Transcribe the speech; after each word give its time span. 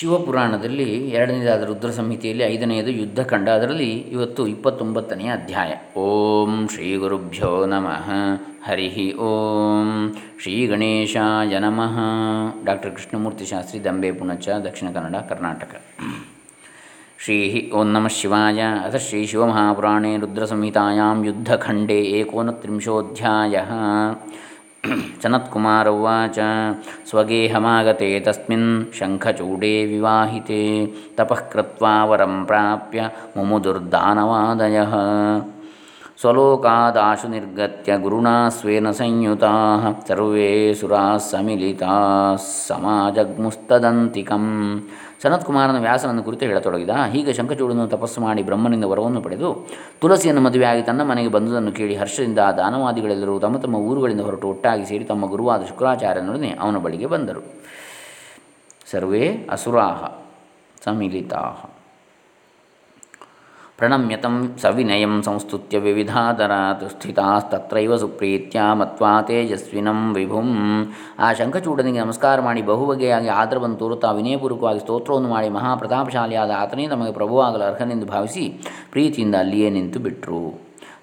ಶಿವಪುರಾಣದಲ್ಲಿ 0.00 1.08
ಎರಡನೇದಾದ 1.08 1.62
ರುದ್ರ 1.62 1.90
ಸಂಹಿತೆಯಲ್ಲಿ 1.90 2.44
ಐದನೆಯದು 2.44 2.90
ಯುದ್ಧಖಂಡ. 2.90 3.48
ಅದರಲ್ಲಿ 3.48 3.90
ಇವತ್ತು 3.90 4.46
ಇಪ್ಪತ್ತೊಂಬತ್ತನೆಯ 4.46 5.28
ಅಧ್ಯಾಯ. 5.28 5.98
ಓಂ 5.98 6.68
ಶ್ರೀ 6.72 6.96
ಗುರುಭ್ಯೋ 6.96 7.66
ನಮಃ. 7.66 8.10
ಹರಿ 8.64 9.14
ಓಂ. 9.14 10.14
ಶ್ರೀ 10.42 10.66
ಗಣೇಶಾಯ 10.66 11.58
ನಮಃ. 11.58 11.98
ಡಾಕ್ಟರ್ 12.64 12.90
ಕೃಷ್ಣಮೂರ್ತಿ 12.90 13.44
ಶಾಸ್ತ್ರಿ, 13.44 13.84
ದಂಬೆ 13.84 14.12
ಪುಣಚ, 14.12 14.48
ದಕ್ಷಿಣ 14.48 14.88
ಕನ್ನಡ, 14.92 15.16
ಕರ್ನಾಟಕ. 15.16 15.82
ಶ್ರೀ 17.24 17.70
ಓಂ 17.74 17.86
ನಮಃ 17.86 18.08
ಶಿವಾಯ. 18.08 18.60
ಅಥ 18.84 18.96
ಶ್ರೀ 18.96 19.26
ಶಿವಮಹಾಪುರಾಣೇ 19.26 20.16
ರುದ್ರಸಂಹಿತಾಯಾಂ 20.16 21.24
ಯುದ್ಧಖಂಡೇ 21.24 22.00
ಏಕೋನತ್ರಿಂಶೋಧ್ಯಾಯ. 22.00 23.56
ಸನತ್ಕುಮಾರ 25.22 25.88
ಉವಾಚ 25.88 26.38
ಸ್ವಗೇಹಮಾಗತೆ 27.10 28.20
ತಸ್ಮಿನ್ 28.20 28.86
ಶಂಖಚೂಡೇ 28.98 29.84
ವಿವಾಹಿತೆ 29.84 30.86
ತಪಃ 31.16 31.40
कृत्वा 31.52 31.94
ವರಂ 32.04 32.44
ಪ್ರಾಪ್ಯ 32.46 33.08
ಮುಮುದುರ್ದಾನವಾದಯಃ. 33.36 34.92
ಸ್ವಲೋಕಾದಾಶು 36.20 37.28
ನಿರ್ಗತ್ಯ 37.28 37.98
ಗುರುಣಾ 37.98 38.48
ಸ್ವೇನ 38.48 38.90
ಸಂಯುತಾ 38.90 39.52
ಸರ್ವೇ 40.08 40.74
ಸುರಾ 40.74 41.16
ಸಮಿಲಿತಾಃ 41.16 42.36
ಸಮಾಜಗ್ಮುಸ್ತದಂತಿಕಂ 42.66 44.44
ಸನತ್ಕುಮಾರನ 45.22 45.78
ವ್ಯಾಸನನ್ನು 45.78 46.22
ಕುರಿತು 46.22 46.44
ಹೇಳತೊಡಗಿದ, 46.46 46.90
ಹೀಗೆ 47.12 47.32
ಶಂಖಚೂಡನು 47.32 47.86
ತಪಸ್ಸು 47.86 48.20
ಮಾಡಿ 48.20 48.42
ಬ್ರಹ್ಮನಿಂದ 48.42 48.84
ವರವನ್ನು 48.84 49.22
ಪಡೆದು 49.22 49.66
ತುಳಸಿಯನ್ನು 50.02 50.42
ಮದುವೆಯಾಗಿ 50.42 50.82
ತನ್ನ 50.82 51.02
ಮನೆಗೆ 51.02 51.28
ಬಂದುದನ್ನು 51.28 51.72
ಕೇಳಿ 51.72 51.96
ಹರ್ಷದಿಂದ 51.96 52.38
ಆ 52.38 52.52
ದಾನವಾದಿಗಳೆಲ್ಲರೂ 52.52 53.38
ತಮ್ಮ 53.38 53.58
ತಮ್ಮ 53.58 53.76
ಊರುಗಳಿಂದ 53.76 54.20
ಹೊರಟು 54.20 54.48
ಒಟ್ಟಾಗಿ 54.48 54.86
ಸೇರಿ 54.86 55.04
ತಮ್ಮ 55.04 55.26
ಗುರುವಾದ 55.26 55.64
ಶುಕ್ರಾಚಾರ್ಯನೊಡನೆ 55.64 56.52
ಅವನ 56.60 56.76
ಬಳಿಗೆ 56.76 57.06
ಬಂದರು. 57.06 57.42
ಸರ್ವೇ 58.92 59.26
ಅಸುರಾಹ 59.50 60.04
ಸಮಿಲಿತಾ 60.84 61.42
ಪ್ರಣಮ್ಯತಂ 63.80 64.34
ಸವಿನಯಂ 64.62 65.12
ಸಂಸ್ತುತ್ಯ 65.22 65.76
ವಿವಿಧಾದರಾತ್ 65.78 66.82
ಸ್ಥಿತಾಸ್ತತ್ರೈವ 66.88 67.96
ಸುಪ್ರೀತ್ಯ 67.96 68.64
ಮತ್ವಾ 68.74 69.12
ತೇಜಸ್ವಿನಂ 69.20 70.00
ವಿಭುಂ 70.14 70.50
ಆ 71.20 71.28
ಶಂಖಚೂಡನಿಗೆ 71.32 72.00
ನಮಸ್ಕಾರ 72.00 72.36
ಮಾಡಿ 72.40 72.62
ಬಹುಬಗೆಯಾಗಿ 72.62 73.30
ಆದರವನ್ನು 73.36 73.78
ತೋರುತ್ತಾ 73.78 74.10
ವಿನಯಪೂರ್ವಕವಾಗಿ 74.12 74.82
ಸ್ತೋತ್ರವನ್ನು 74.84 75.30
ಮಾಡಿ 75.30 75.50
ಮಹಾಪ್ರತಾಪಶಾಲಿಯಾದ 75.50 76.54
ಆತನೇ 76.60 76.86
ನಮಗೆ 76.86 77.12
ಪ್ರಭುವಾಗಲು 77.12 77.64
ಅರ್ಹನೆಂದು 77.64 78.06
ಭಾವಿಸಿ 78.06 78.44
ಪ್ರೀತಿಯಿಂದ 78.92 79.36
ಅಲ್ಲಿಯೇ 79.36 79.70
ನಿಂತು 79.70 80.00
ಬಿಟ್ಟರು 80.00 80.42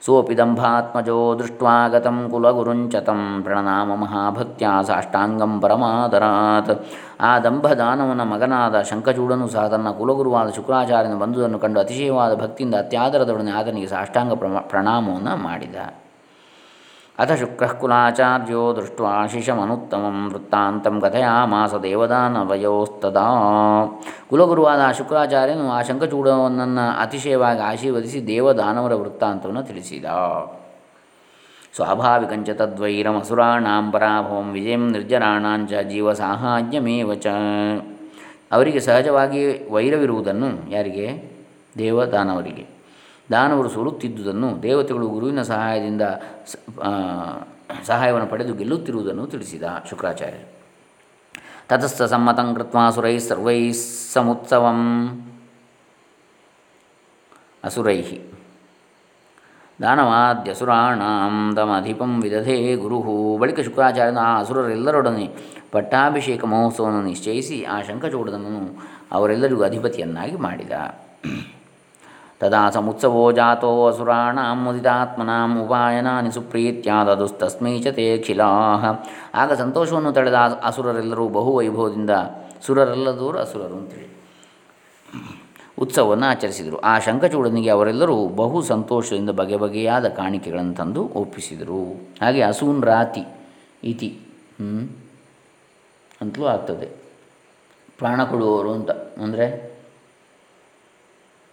ಸೋಪಿ 0.05 0.35
ದಂಭಾತ್ಮಜೋ 0.37 1.35
ದೃಷ್ಟ್ವಾಗತಂ 1.39 2.17
ಕುಲಗುರುಂಚತಂ 2.31 3.21
ಪ್ರಣನಾಮ 3.43 3.95
ಮಹಾಭಕ್ತ್ಯ 3.95 4.67
ಸಾಷ್ಟಾಂಗಂ 4.87 5.53
ಪರಮಾದರಾತ್ 5.61 6.73
ಆ 7.19 7.31
ದಂಭದಾನವನ 7.39 8.23
ಮಗನಾದ 8.33 8.81
ಶಂಕಚೂಡನು 8.81 9.47
ಸಹ 9.47 9.67
ತನ್ನ 9.67 9.91
ಕುಲಗುರುವಾದ 9.91 10.49
ಶುಕ್ರಾಚಾರ್ಯನ 10.49 11.15
ಬಂಧುದನ್ನು 11.23 11.59
ಕಂಡು 11.59 11.79
ಅತಿಶಯವಾದ 11.79 12.35
ಭಕ್ತಿಯಿಂದ 12.43 12.75
ಅತ್ಯಾದರದೊಡನೆ 12.75 13.51
ಆತನಿಗೆ 13.51 13.87
ಸಾಷ್ಟಾಂಗ 13.87 14.33
ಪ್ರಣಾಮವನ್ನು 14.73 15.35
ಮಾಡಿದ. 15.47 15.75
ಅಥ 17.19 17.31
ಶುಕ್ರಃ 17.31 17.71
ಕುಲಾಚಾರ್ಯೋ 17.73 18.73
ದೃಷ್ಟ್ವಾ 18.73 19.27
ಶಿಶಮನುತ್ತಮಂ 19.27 20.29
ವೃತ್ತಾಂತಂ 20.29 21.01
ಕಥಯಾಮಾಸ 21.01 21.73
ದೇವದಾನವಯೋಸ್ತದಾ 21.73 23.25
ಕುಲಗುರುವಾದ 24.29 24.81
ಆ 24.81 24.91
ಶುಕ್ರಾಚಾರ್ಯನು 24.91 25.71
ಆ 25.71 25.81
ಶಂಖಚೂಡವನ್ನು 25.81 27.01
ಅತಿಶಯವಾಗಿ 27.01 27.59
ಆಶೀರ್ವದಿಸಿ 27.59 28.27
ದೇವದಾನವರ 28.27 28.93
ವೃತ್ತಾಂತವನ್ನು 28.93 29.63
ತಿಳಿಸಿದ. 29.63 30.05
ಸ್ವಾಭಾವಿಕಂಚ 31.75 32.49
ತದ್ವೈರಮಸುರಾಣಾಂ 32.49 33.91
ಪರಾಭವಂ 33.91 34.51
ವಿಜಯಂ 34.51 34.91
ನಿರ್ಜರಾಣಾಂಚ 34.91 35.73
ಜೀವ 35.73 36.13
ಸಾಹಾಯ್ಯಮೇವ 36.13 37.13
ಚ। 37.13 37.27
ಅವರಿಗೆ 38.51 38.79
ಸಹಜವಾಗಿ 38.79 39.73
ವೈರವಿರುವುದನ್ನು 39.73 40.71
ಯಾರಿಗೆ? 40.71 41.07
ದೇವದಾನವರಿಗೆ। 41.77 42.76
ದಾನವರು 43.31 43.69
ಸೋಲುತ್ತಿದ್ದುದನ್ನು 43.69 44.63
ದೇವತೆಗಳು 44.63 45.07
ಗುರುವಿನ 45.07 45.41
ಸಹಾಯದಿಂದ 45.41 46.01
ಸಹಾಯವನ್ನು 47.83 48.27
ಪಡೆದು 48.27 48.53
ಗೆಲ್ಲುತ್ತಿರುವುದನ್ನು 48.53 49.27
ತಿಳಿಸಿದ 49.27 49.63
ಶುಕ್ರಾಚಾರ್ಯರು. 49.89 50.57
ತತಸ್ಥ 51.69 52.01
ಸಮ್ಮತಂ 52.01 52.55
ಕೃತ್ವಾ 52.55 52.89
ಸುರೈ 52.89 53.19
ಸರ್ವೈ 53.19 53.71
ಸಮುತ್ಸವಂ. 54.13 54.79
ಅಸುರೈ. 57.63 58.03
ದಾನವಾದ್ಯಸುರಾಣಾಂ 59.81 61.55
ತಮಧಿಪಂ 61.55 62.21
ವಿದಧೇ 62.21 62.75
ಗುರು 62.75 63.37
ಬಳಿಕ 63.37 63.59
ಶುಕ್ರಾಚಾರ್ಯನು 63.59 64.19
ಆ 64.19 64.39
ಅಸುರರೆಲ್ಲರೊಡನೆ 64.39 65.29
ಪಟ್ಟಾಭಿಷೇಕ 65.71 66.45
ಮಹೋತ್ಸವವನ್ನು 66.45 67.03
ನಿಶ್ಚಯಿಸಿ 67.03 67.63
ಆ 67.63 67.81
ಶಂಖಚೂಡನನ್ನು 67.81 68.81
ಅವರೆಲ್ಲರಿಗೂ 69.11 69.63
ಅಧಿಪತಿಯನ್ನಾಗಿ 69.63 70.35
ಮಾಡಿದ. 70.35 70.71
ತದಾ 72.41 72.63
ಸಮುತ್ಸವೋ 72.69 73.23
ಜಾತೋ 73.37 73.69
ಅಸುರಾಣಾಂ 73.87 74.59
ಮುದಿತಾತ್ಮನಾಂ 74.63 75.53
ಉಪಾಯನಾನಿ 75.61 76.31
ಸುಪ್ರೀತ್ಯಾದದುಸ್ತಸ್ಮೈ 76.31 77.73
ಚ 77.79 77.93
ತೇ 77.97 78.05
ಆಗ 79.41 79.49
ಸಂತೋಷವನ್ನು 79.53 80.11
ತಳೆದ 80.11 80.39
ಅಸುರರೆಲ್ಲರೂ 80.69 81.25
ಬಹು 81.37 81.53
ವೈಭವದಿಂದ 81.57 82.11
ಸುರರೆಲ್ಲದವರು 82.65 83.39
ಅಸುರರು 83.39 83.75
ಅಂತೇಳಿ 83.77 84.07
ಉತ್ಸವವನ್ನು 85.79 86.25
ಆಚರಿಸಿದರು. 86.25 86.77
ಆ 86.81 86.93
ಶಂಕಚೂಡನಿಗೆ 86.99 87.69
ಅವರೆಲ್ಲರೂ 87.69 88.15
ಬಹು 88.39 88.59
ಸಂತೋಷದಿಂದ 88.61 89.31
ಬಗೆ 89.39 89.57
ಬಗೆಯಾದ 89.57 90.07
ಕಾಣಿಕೆಗಳನ್ನು 90.19 90.73
ತಂದು 90.73 91.01
ಒಪ್ಪಿಸಿದರು. 91.21 91.81
ಹಾಗೆ 92.21 92.41
ಅಸೂನ್ 92.41 92.79
ರಾತಿ 92.83 93.23
ಇತಿ 93.83 94.09
ಅಂತಲೂ 96.21 96.45
ಆಗ್ತದೆ. 96.45 96.87
ಪ್ರಾಣ 97.99 98.19
ಕೊಡುವವರು 98.23 98.71
ಅಂತ, 98.73 98.91
ಅಂದರೆ 99.23 99.45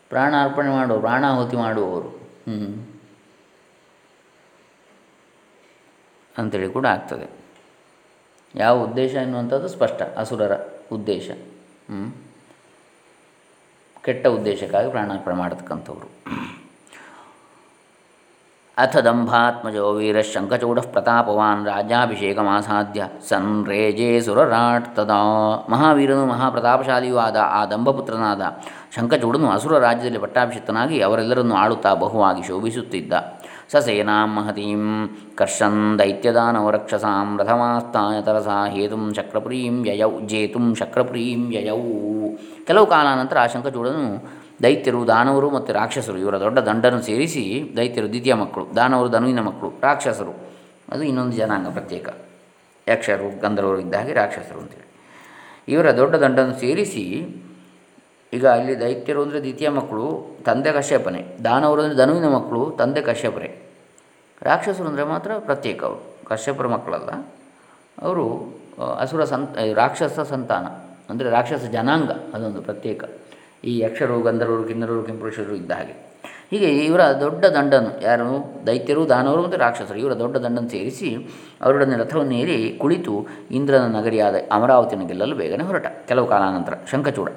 ಪ್ರಾಣ 0.08 0.34
ಅರ್ಪಣೆ 0.44 0.70
ಮಾಡುವ 0.70 1.00
ಪ್ರಾಣಾಹುತಿ 1.00 1.56
ಮಾಡುವವರು. 1.56 2.08
ಹ್ಞೂ 2.08 2.90
ಅಂಥೇಳಿ 6.38 6.68
ಕೂಡ 6.68 6.86
ಆಗ್ತದೆ. 6.86 7.44
ಯಾವ 8.54 8.78
ಉದ್ದೇಶ 8.78 9.14
ಎನ್ನುವಂಥದ್ದು 9.14 9.68
ಸ್ಪಷ್ಟ, 9.68 10.02
ಅಸುರರ 10.02 10.52
ಉದ್ದೇಶ. 10.92 11.30
ಹ್ಞೂ 11.30 12.14
ಕೆಟ್ಟ 14.02 14.26
ಉದ್ದೇಶಕ್ಕಾಗಿ 14.26 14.90
ಪ್ರಾಣಾರ್ಪಣೆ 14.90 15.34
ಮಾಡತಕ್ಕಂಥವ್ರು. 15.34 16.08
ಅಥ 18.82 18.96
ದಂಭಾತ್ಮಜೋ 19.06 19.84
ವೀರ 19.96 20.20
ಶಂಖಚೂಡ 20.30 20.78
ಪ್ರತಾಪವಾನ್ 20.94 21.60
ರಾಜ್ಯಾಭಿಷೇಕಮಾಸಾಧ್ಯ 21.66 23.02
ಸನ್ರೇಜೇ 23.28 24.08
ಸುರರಾಟ್ 24.26 24.88
ತದಾ 24.96 25.18
ಮಹಾವೀರನು 25.72 26.24
ಮಹಾಪ್ರತಾಪಶಾಲಿಯೂ 26.32 27.16
ಆದ 27.26 27.38
ಆ 27.58 27.60
ದಂಭಪುತ್ರನಾದ 27.72 28.42
ಶಂಖಚೂಡನು 28.96 29.48
ಅಸುರ 29.56 29.78
ರಾಜ್ಯದಲ್ಲಿ 29.78 30.22
ಪಟ್ಟಾಭಿಷಿಕ್ತನಾಗಿ 30.24 30.98
ಅವರೆಲ್ಲರನ್ನು 31.00 31.54
ಆಳುತ್ತಾ 31.54 31.94
ಬಹುವಾಗಿ 31.94 32.42
ಶೋಭಿಸುತ್ತಿದ್ದ. 32.42 33.12
ಸ 33.72 33.76
ಸೇನಾಂ 33.86 34.30
ಮಹತೀಂ 34.36 34.82
ಕರ್ಷನ್ 35.38 35.80
ದೈತ್ಯದಾನವರಕ್ಷಸಾಂ 35.98 37.28
ರಥಮಾಸ್ತಾಯ 37.40 38.16
ತರಸಾ 38.22 38.58
ಹೇತುಂ 38.74 39.04
ಶಕ್ರಪುರೀಂ 39.18 39.76
ಯಯೌ, 39.88 40.12
ಜೇತುಂ 40.30 40.66
ಶಕ್ರಪುರೀಂ 40.80 41.42
ಯಯೌ। 41.52 41.80
ಕೆಲವು 42.68 42.86
ಕಾಲಾನಂತರ 42.86 43.38
ಆ 43.44 43.46
ಶಂಖಚೂಡನು 43.46 44.06
ದೈತ್ಯರು, 44.64 45.00
ದಾನವರು 45.12 45.48
ಮತ್ತು 45.56 45.70
ರಾಕ್ಷಸರು, 45.78 46.18
ಇವರ 46.24 46.36
ದೊಡ್ಡ 46.44 46.58
ದಂಡನ್ನು 46.68 47.02
ಸೇರಿಸಿ 47.08 47.44
ದೈತ್ಯರು 47.78 48.08
ದ್ವಿತೀಯ 48.12 48.34
ಮಕ್ಕಳು, 48.42 48.64
ದಾನವರು 48.78 49.08
ಧನುವಿನ 49.16 49.40
ಮಕ್ಕಳು, 49.48 49.70
ರಾಕ್ಷಸರು. 49.86 50.34
ಅದು 50.92 51.02
ಇನ್ನೊಂದು 51.10 51.34
ಜನಾಂಗ 51.40 51.68
ಪ್ರತ್ಯೇಕ. 51.78 52.08
ಯಕ್ಷರು, 52.86 53.28
ಗಂಧರ್ವರು 53.42 53.80
ಇದ್ದ 53.84 53.94
ಹಾಗೆ 54.00 54.14
ರಾಕ್ಷಸರು 54.20 54.58
ಅಂತೇಳಿ. 54.62 54.86
ಇವರ 55.74 55.86
ದೊಡ್ಡ 56.00 56.14
ದಂಡನ್ನು 56.24 56.56
ಸೇರಿಸಿ, 56.62 57.04
ಈಗ 58.32 58.44
ಅಲ್ಲಿ 58.56 58.74
ದೈತ್ಯರು 58.80 59.20
ಅಂದರೆ 59.24 59.38
ದ್ವಿತೀಯ 59.44 59.68
ಮಕ್ಕಳು, 59.78 60.06
ತಂದೆ 60.48 60.70
ಕಶ್ಯಪನೆ. 60.78 61.20
ದಾನವರು 61.46 61.80
ಅಂದರೆ 61.82 61.98
ಧನುವಿನ 62.02 62.28
ಮಕ್ಕಳು, 62.36 62.62
ತಂದೆ 62.80 63.02
ಕಶ್ಯಪರೇ. 63.08 63.50
ರಾಕ್ಷಸರು 64.48 64.88
ಅಂದರೆ 64.90 65.04
ಮಾತ್ರ 65.12 65.30
ಪ್ರತ್ಯೇಕ 65.48 65.80
ಅವರು. 65.88 66.02
ಕಶ್ಯಪರ 66.30 66.66
ಮಕ್ಕಳಲ್ಲ. 66.74 67.10
ಅವರು 68.02 68.24
ಅಸುರ 69.04 69.24
ಸಂತ, 69.24 69.50
ರಾಕ್ಷಸ 69.82 70.20
ಸಂತಾನ. 70.32 70.66
ಅಂದರೆ 71.10 71.28
ರಾಕ್ಷಸ 71.36 71.64
ಜನಾಂಗ, 71.76 72.10
ಅದೊಂದು 72.34 72.62
ಪ್ರತ್ಯೇಕ. 72.68 73.04
ಈ 73.64 73.78
ಯಕ್ಷರು, 73.78 74.16
ಗಂಧರ್ವರು, 74.20 74.64
ಕಿನ್ನರರು, 74.64 75.02
ಕೆಂಪುರುಷರು 75.02 75.54
ಇದ್ದ 75.54 75.72
ಹಾಗೆ. 75.72 75.94
ಹೀಗೆ 76.50 76.68
ಇವರ 76.86 77.02
ದೊಡ್ಡ 77.20 77.44
ದಂಡನು 77.44 78.02
ಯಾರು? 78.02 78.28
ದೈತ್ಯರು, 78.66 79.08
ದಾನವರು 79.08 79.42
ಮತ್ತು 79.42 79.58
ರಾಕ್ಷಸರು. 79.58 79.98
ಇವರ 79.98 80.14
ದೊಡ್ಡ 80.18 80.36
ದಂಡನ್ನು 80.36 80.70
ಸೇರಿಸಿ 80.70 81.08
ಅವರೊಡನೆ 81.62 81.96
ರಥವನ್ನು 81.96 82.34
ಏರಿ 82.34 82.76
ಕುಳಿತು 82.80 83.26
ಇಂದ್ರನ 83.50 83.86
ನಗರಿಯಾದ 83.96 84.34
ಅಮರಾವತಿಯನ್ನು 84.52 85.06
ಗೆಲ್ಲಲು 85.08 85.36
ಬೇಗನೆ 85.36 85.64
ಹೊರಟ. 85.64 85.86
ಕೆಲವು 86.08 86.26
ಕಾಲಾನಂತರ 86.26 86.74
ಶಂಖಚೂಡ, 86.90 87.28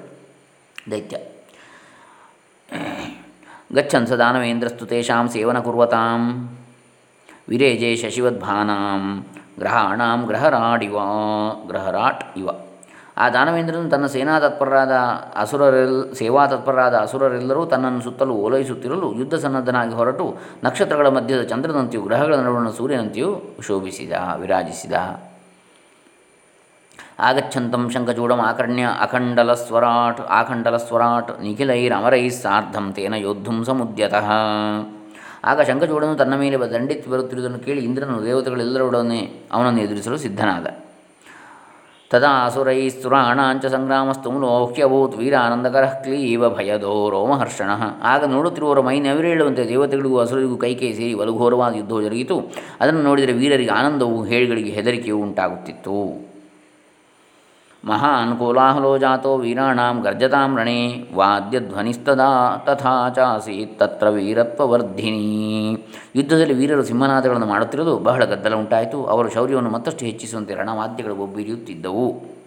ದೈತ್ಯ. 0.91 1.18
ಗಚ್ಚನ್ 3.75 4.07
ಸ 4.07 4.12
ದಾನವೇಂದ್ರಸ್ತು 4.12 4.85
ತೇಷಾಂ 4.85 5.29
ಸೇವನ 5.29 5.59
ಕುರ್ವತಾಂ 5.59 6.21
ವಿರೇಜೆ 7.50 7.95
ಶಶಿವದ್ಭಾನಾಂ 7.95 9.25
ಗ್ರಹಾಣಾಂ, 9.59 10.19
ಗ್ರಹರಾಡಿವ, 10.25 10.97
ಗ್ರಹರಾಟ್ 11.68 12.24
ಇವ. 12.38 12.50
ಆ 13.18 13.30
ದಾನವೇಂದ್ರನು 13.30 13.90
ತನ್ನ 13.90 14.06
ಸೇನಾ 14.06 14.40
ತತ್ಪರರಾದ 14.40 14.92
ಅಸುರರೆಲ್, 15.36 16.16
ಸೇವಾ 16.16 16.48
ತತ್ಪರರಾದ 16.48 16.96
ಅಸುರರೆಲ್ಲರೂ 16.96 17.66
ತನ್ನನ್ನು 17.66 18.02
ಸುತ್ತಲೂ 18.02 18.34
ಓಲೈಸುತ್ತಿರಲು 18.34 19.08
ಯುದ್ಧ 19.14 19.36
ಸನ್ನದ್ಧನಾಗಿ 19.36 19.94
ಹೊರಟು 19.94 20.25
ನಕ್ಷತ್ರಗಳ 20.64 21.08
ಮಧ್ಯದ 21.08 21.42
ಚಂದ್ರನಂತೆಯೂ 21.44 22.04
ಗ್ರಹಗಳ 22.04 22.36
ನಡುವಣ 22.36 22.69
ಸೂರ್ಯನಂತೆಯೂ 22.69 23.31
ಶೋಭಿಸಿದ, 23.68 24.14
ವಿರಾಜಿಸಿದ. 24.42 24.94
ಆಗಚ್ಛಂತಂ 27.19 27.90
ಶಂಖಚೂಡಂ 27.90 28.42
ಆಕರ್ಣ್ಯ 28.42 28.88
ಅಖಂಡಲಸ್ವರಾಟ್, 29.02 30.22
ಆಖಂಡಲಸ್ವರಾಟ್ 30.22 31.31
ನಿಖಿಲೈರಮರೈಃ 31.42 32.34
ಸಾರ್ಧಂ 32.42 32.94
ತೇನ 32.94 33.13
ಯೋದ್ಧುಂ 33.13 33.66
ಸಮುದ್ಯತಃ. 33.66 34.28
ಆಗ 35.44 35.62
ಶಂಖಚೂಡನು 35.62 36.16
ತನ್ನ 36.16 36.36
ಮೇಲೆ 36.36 36.58
ದಂಡೆತ್ತಿ 36.74 37.10
ಬರುತ್ತಿರುವುದನ್ನು 37.10 37.60
ಕೇಳಿ 37.66 37.81
ಇಂದ್ರನು 37.81 38.25
ದೇವತೆಗಳೆಲ್ಲರೊಡನೆ 38.25 39.22
ಅವನನ್ನು 39.52 39.81
ಎದುರಿಸಲು 39.81 40.18
ಸಿದ್ಧನಾದ. 40.18 40.68
ತದಾ 42.12 42.30
ಅಸುರೈಸ್ತುರಾಣಾಂಚ 42.45 43.65
ಸಂಗ್ರಾಮಸ್ತು 43.65 44.31
ಮುಲೋಹ್ಯಭೂತ್ 44.31 45.15
ವೀರಾನಂದಕರಃ 45.18 45.94
ಕ್ಲೀವ 46.04 46.50
ಭಯದೋ 46.50 47.09
ರೋಮಹರ್ಷಣ 47.09 47.69
ಆಗ 48.04 48.25
ನೋಡುತ್ತಿರುವವರ 48.25 48.80
ಮೈ 48.80 49.00
ನವಿರೇಳುವಂತೆ 49.00 49.63
ದೇವತೆಗಳಿಗೂ 49.68 50.18
ಅಸುರರಿಗೂ 50.18 50.57
ಕೈಕೈ 50.57 50.92
ಸೇರಿ 50.94 51.13
ವಲುಘೋರವಾದ 51.13 51.75
ಯುದ್ಧವು 51.75 52.01
ಜರುಗಿತು. 52.01 52.38
ಅದನ್ನು 52.81 53.01
ನೋಡಿದರೆ 53.01 53.33
ವೀರರಿಗೆ 53.33 53.69
ಆನಂದವು, 53.71 54.24
ಹೇಳಿಗಳಿಗೆ 54.24 54.69
ಹೆದರಿಕೆಯೂ 54.69 55.18
ಉಂಟಾಗುತ್ತಿತ್ತು. 55.18 55.98
ಮಹಾನ್ 57.85 58.39
ಕೋಲಾಹಲೋ 58.39 58.97
ಜಾತೋ 58.97 59.38
ವೀರಾಣಾಂ 59.38 60.01
ಗರ್ಜತಾಂ 60.01 60.57
ರಣೇ 60.57 61.09
ವಾದ್ಯಧ್ವನಿಸ್ತದಾ 61.13 62.63
ತಥಾ 62.65 63.09
ಚಾಸೀತ್ 63.09 63.79
ತತ್ರ 63.79 64.09
ವೀರತ್ವವರ್ಧಿನಿ. 64.09 65.21
ಯುದ್ಧದಲ್ಲಿ 66.15 66.53
ವೀರರು 66.53 66.83
ಸಿಂಹನಾದಗಳನ್ನು 66.83 67.45
ಮಾಡುತ್ತಿರಲು 67.45 67.97
ಬಹಳ 67.97 68.25
ಗದ್ದಲ 68.25 68.56
ಉಂಟಾಯಿತು. 68.56 69.06
ಅವರು 69.06 69.29
ಶೌರ್ಯವನ್ನು 69.29 69.69
ಮತ್ತಷ್ಟು 69.69 70.06
ಹೆಚ್ಚಿಸುವಂತೆ 70.06 70.53
ರಣವಾದ್ಯಗಳು 70.53 71.15
ಒಬ್ಬಿರಿಯುತ್ತಿದ್ದವು 71.15 72.38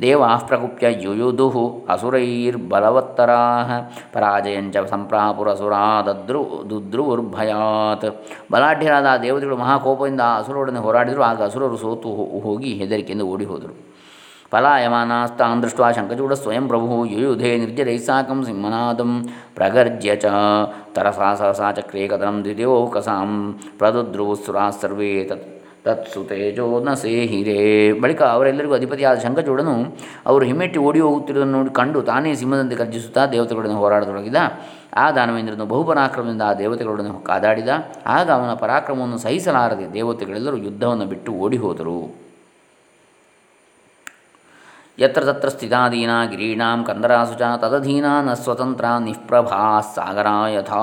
ದೇವಾ 0.00 0.36
ಪ್ರಕುಪ್ಯ 0.36 0.86
ಯುಯುಧು 1.02 1.86
ಅಸುರೈರ್ಬಲವತ್ತರಾ 1.88 3.40
ಪರಾಜಯಂಚ 4.12 4.76
ಸಂಪ್ರಾಪುರಸುರಾ 4.76 6.02
ದದ್ರು 6.02 6.64
ದುದ್ರುರ್ಭಯಾತ್ 6.70 8.24
ಬಲಾಢ್ಯರಾದ 8.52 9.20
ದೇವತೆಗಳು 9.22 9.56
ಮಹಾಕೋಪದಿಂದ 9.56 10.20
ಅಸುರರೊಡನೆ 10.20 10.78
ಹೋರಾಡಿದರು. 10.78 11.22
ಆಗ 11.22 11.42
ಅಸುರರು 11.42 11.76
ಸೋತು 11.76 12.08
ಹೋಗಿ 12.40 12.74
ಹೆದರಿಕೆಯಿಂದ 12.74 13.22
ಓಡಿ 13.22 13.44
ಹೋದರು. 13.44 13.97
ಪಲಾಯಮಾನಾಸ್ತಾನ್ 14.52 15.62
ದೃಷ್ಟ 15.62 15.80
ಶಂಕಚೂಡ 15.96 16.34
ಸ್ವಯಂ 16.42 16.64
ಪ್ರಭು 16.70 16.94
ಯುಯುಧೆ 17.14 17.50
ನಿರ್ಜರೈ 17.62 17.96
ಸಾಕಂ 18.06 18.38
ಸಿಂಹನಾದಂ 18.46 19.10
ಪ್ರಗರ್ಜ್ಯ 19.56 20.14
ಚ 20.22 20.26
ತರಸಾ 20.96 21.28
ಸಹಸಾ 21.40 21.68
ಚಕ್ರೇ 21.78 22.04
ಕದನಂ 22.12 22.36
ದ್ವಿತೀಯೋಕಸಾಂ 22.46 23.30
ಪ್ರದುದ್ರುವುಸುರಾ 23.80 24.64
ಸರ್ವೇ 24.80 25.10
ತತ್ 25.30 25.46
ತತ್ಸು 25.86 26.20
ತೇಜೋ 26.30 26.64
ನ 26.86 26.92
ಸೇಹಿರೇ 27.02 27.58
ಬಳಿಕ 28.02 28.20
ಅವರೆಲ್ಲರಿಗೂ 28.34 28.74
ಅಧಿಪತಿಯಾದ 28.78 29.18
ಶಂಕಚೂಡನು 29.24 29.74
ಅವರು 30.30 30.44
ಹಿಮ್ಮೆಟ್ಟಿ 30.50 30.78
ಓಡಿ 30.88 31.00
ಹೋಗುತ್ತಿರುವುದನ್ನು 31.06 31.54
ನೋಡಿ 31.58 31.70
ಕಂಡು 31.80 32.00
ತಾನೇ 32.08 32.30
ಸಿಂಹದಂತೆ 32.40 32.78
ಗರ್ಜಿಸುತ್ತಾ 32.80 33.24
ದೇವತೆಗಳನ್ನು 33.34 33.78
ಹೋರಾಡತೊಡಗಿದ. 33.82 34.40
ಆ 35.02 35.04
ದಾನವೇಂದ್ರನು 35.16 35.66
ಬಹುಪರಾಕ್ರಮದಿಂದ 35.72 36.44
ಆ 36.50 36.54
ದೇವತೆಗಳೊಡನೆ 36.62 37.10
ಕಾದಾಡಿದ. 37.30 37.70
ಆಗ 38.16 38.28
ಅವನ 38.38 38.54
ಪರಾಕ್ರಮವನ್ನು 38.64 39.18
ಸಹಿಸಲಾರದೆ 39.26 39.86
ದೇವತೆಗಳೆಲ್ಲರೂ 39.98 40.58
ಯುದ್ಧವನ್ನು 40.68 41.06
ಬಿಟ್ಟು 41.12 41.32
ಓಡಿ 41.46 41.60
ಹೋದರು. 41.64 41.98
ಯತ್ರ 44.98 45.24
ತತ್ರ 45.24 45.48
ಸ್ಥಿತಾಧೀನ 45.48 46.12
ಗಿರೀಣಾಂ 46.30 46.84
ಕಂದರಾಸು 46.86 47.34
ಚ 47.34 47.42
ತದಧೀನ 47.62 48.06
ನ 48.26 48.32
ಸ್ವತಂತ್ರ 48.34 48.86
ನಿಷ್ಪ್ರಭಾ 49.04 49.80
ಸಾಗರ 49.80 50.26
ಯಥಾ 50.54 50.80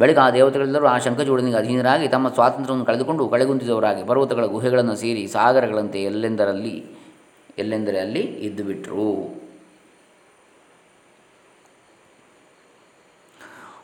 ಬಳಿಕ 0.00 0.18
ಆ 0.18 0.30
ದೇವತೆಗಳೆಲ್ಲರೂ 0.30 0.86
ಆ 0.86 0.98
ಶಂಖಚೂಡನಿಗೆ 0.98 1.56
ಅಧೀನರಾಗಿ 1.56 2.08
ತಮ್ಮ 2.08 2.28
ಸ್ವಾತಂತ್ರ್ಯವನ್ನು 2.28 2.84
ಕಳೆದುಕೊಂಡು 2.84 3.28
ಕಳೆಗುಂದಿದವರಾಗಿ 3.28 4.02
ಪರ್ವತಗಳ 4.02 4.46
ಗುಹೆಗಳನ್ನು 4.46 4.96
ಸೇರಿ 4.96 5.26
ಸಾಗರಗಳಂತೆ 5.26 6.02
ಎಲ್ಲೆಂದರಲ್ಲಿ, 6.02 6.76
ಎಲ್ಲೆಂದರೆ 7.58 8.00
ಅಲ್ಲಿ 8.00 8.20
ಇದ್ದುಬಿಟ್ರು. 8.20 9.10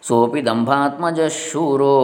ಸೋಪಿ 0.08 0.46
ದಂಭಾತ್ಮಜ 0.46 1.20
ಶೂರೋ 1.20 1.96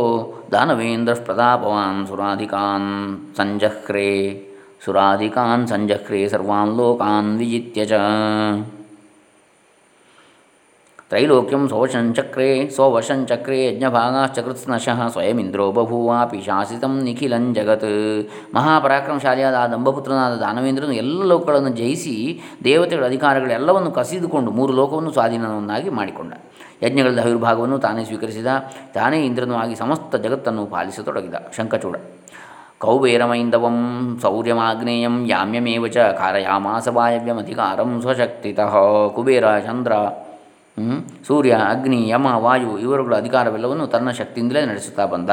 ದಾನವೇಂದ್ರ 0.53 1.15
ಪ್ರತಾಪವಾನ್ 1.15 2.07
ಸುರಾಧಿಕಾನ್ 2.07 2.93
ಸಂಜಹ್ರೆ 3.37 4.11
ಸುರಾಧಿಕಾನ್ 4.85 5.69
ಸಂಜಕ್ರೆ 5.69 6.29
ಸರ್ವಾನ್ 6.29 6.77
ಲೋಕಾನ್ 6.77 7.39
ವಿಜಿತ್ಯ 7.39 7.85
ಚ. 7.85 7.93
ತ್ರೈಲೋಕ್ಯಂ 11.11 11.69
ಸೋವಶಂಚಕ್ರೆ 11.69 12.71
ಸೋವಶಂಚಕ್ರೆ 12.71 13.59
ಯಜ್ಞಭಾಗಾಶ್ಚಕೃತ್ಸ್ನಶಃ 13.67 15.09
ಸ್ವಯಮಿಂದ್ರೋ 15.09 15.73
ಬಭೂವಾಪಿ 15.73 16.41
ಶಾಸಿತಂ 16.41 16.95
ನಿಖಿಲಂ 17.03 17.55
ಜಗತ್. 17.55 17.87
ಮಹಾಪರಾಕ್ರಮಶಾಲಿಯಾದ 18.55 19.55
ಆ 19.55 19.67
ದಂಭಪುತ್ರನಾದ 19.67 20.35
ದಾನವೇಂದ್ರನು 20.37 20.93
ಎಲ್ಲ 20.93 21.23
ಲೋಕಗಳನ್ನು 21.23 21.69
ಜಯಿಸಿ 21.69 22.41
ದೇವತೆಗಳ 22.65 23.05
ಅಧಿಕಾರಗಳೆಲ್ಲವನ್ನು 23.05 23.91
ಕಸಿದುಕೊಂಡು 23.91 24.51
ಮೂರು 24.51 24.73
ಲೋಕವನ್ನು 24.73 25.13
ಸ್ವಾಧೀನವನ್ನಾಗಿ 25.13 25.89
ಮಾಡಿಕೊಂಡ. 25.89 26.33
ಯಜ್ಞಗಳ 26.83 27.21
ಆವಿರ್ಭಾಗವನ್ನು 27.21 27.79
ತಾನೇ 27.79 28.05
ಸ್ವೀಕರಿಸಿದ, 28.05 28.47
ತಾನೇ 28.95 29.27
ಇಂದ್ರನು 29.27 29.55
ಆಗಿ 29.55 29.75
ಸಮಸ್ತ 29.75 30.17
ಜಗತ್ತನ್ನು 30.17 30.67
ಪಾಲಿಸತೊಡಗಿದ 30.67 31.35
ಶಂಖಚೂಡ. 31.57 31.97
ಕೌಬೇರಮೈಂದವಂ 32.79 33.77
ಸೌರ್ಯಮಾಗ್ನೇಯಂ 34.23 35.27
ಯಾಮ್ಯಮೇವ 35.27 35.87
ಚ 35.87 35.99
ಕಾರಯಾಮಾಸ 35.99 36.89
ವಾಯವ್ಯಮಧಿಕಾರಂ 36.89 38.01
ಸ್ವಶಕ್ತಿತಃ 38.01 38.75
ಕುಬೇರ 39.15 39.59
ಚಂದ್ರ 39.59 39.93
ಸೂರ್ಯ 41.27 41.53
ಅಗ್ನಿ 41.69 42.09
ಯಮ 42.09 42.27
ವಾಯು 42.27 42.79
ಇವರುಗಳ 42.79 43.17
ಅಧಿಕಾರವೆಲ್ಲವನ್ನು 43.17 43.87
ತನ್ನ 43.87 44.11
ಶಕ್ತಿಯಿಂದಲೇ 44.11 44.67
ನಡೆಸುತ್ತಾ 44.67 45.07
ಬಂದ. 45.07 45.31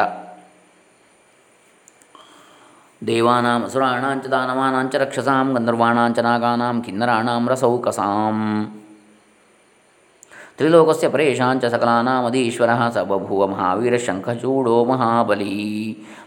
ದೇವಾನಾಂ, 3.08 3.64
ಅಸುರಾಣಾಂಚ, 3.64 4.26
ದಾನವಾನಾಂಚ, 4.26 4.96
ರಕ್ಷಸಾಂ, 4.96 5.54
ಗಂಧರ್ವಾಣಾಂಚ, 5.54 6.20
ನಾಗಾನಾಂ, 6.20 6.82
ಕಿನ್ನರಾಣಾಂ, 6.82 7.50
ರಸೌಕಸಾಂ. 7.50 8.40
ತ್ರಿಲೋಕಸ್ಯ 10.60 11.10
ಪರೇಶಾಂಚ 11.10 11.66
ಸಕಲಾನಾಮಧೀಶ್ವರ 11.66 12.70
ಸ 12.94 12.98
ಬಭೂವ 12.98 13.48
ಮಹಾವೀರ 13.48 13.98
ಶಂಖಚೂಡೋ 13.98 14.86
ಮಹಾಬಲಿ 14.86 15.50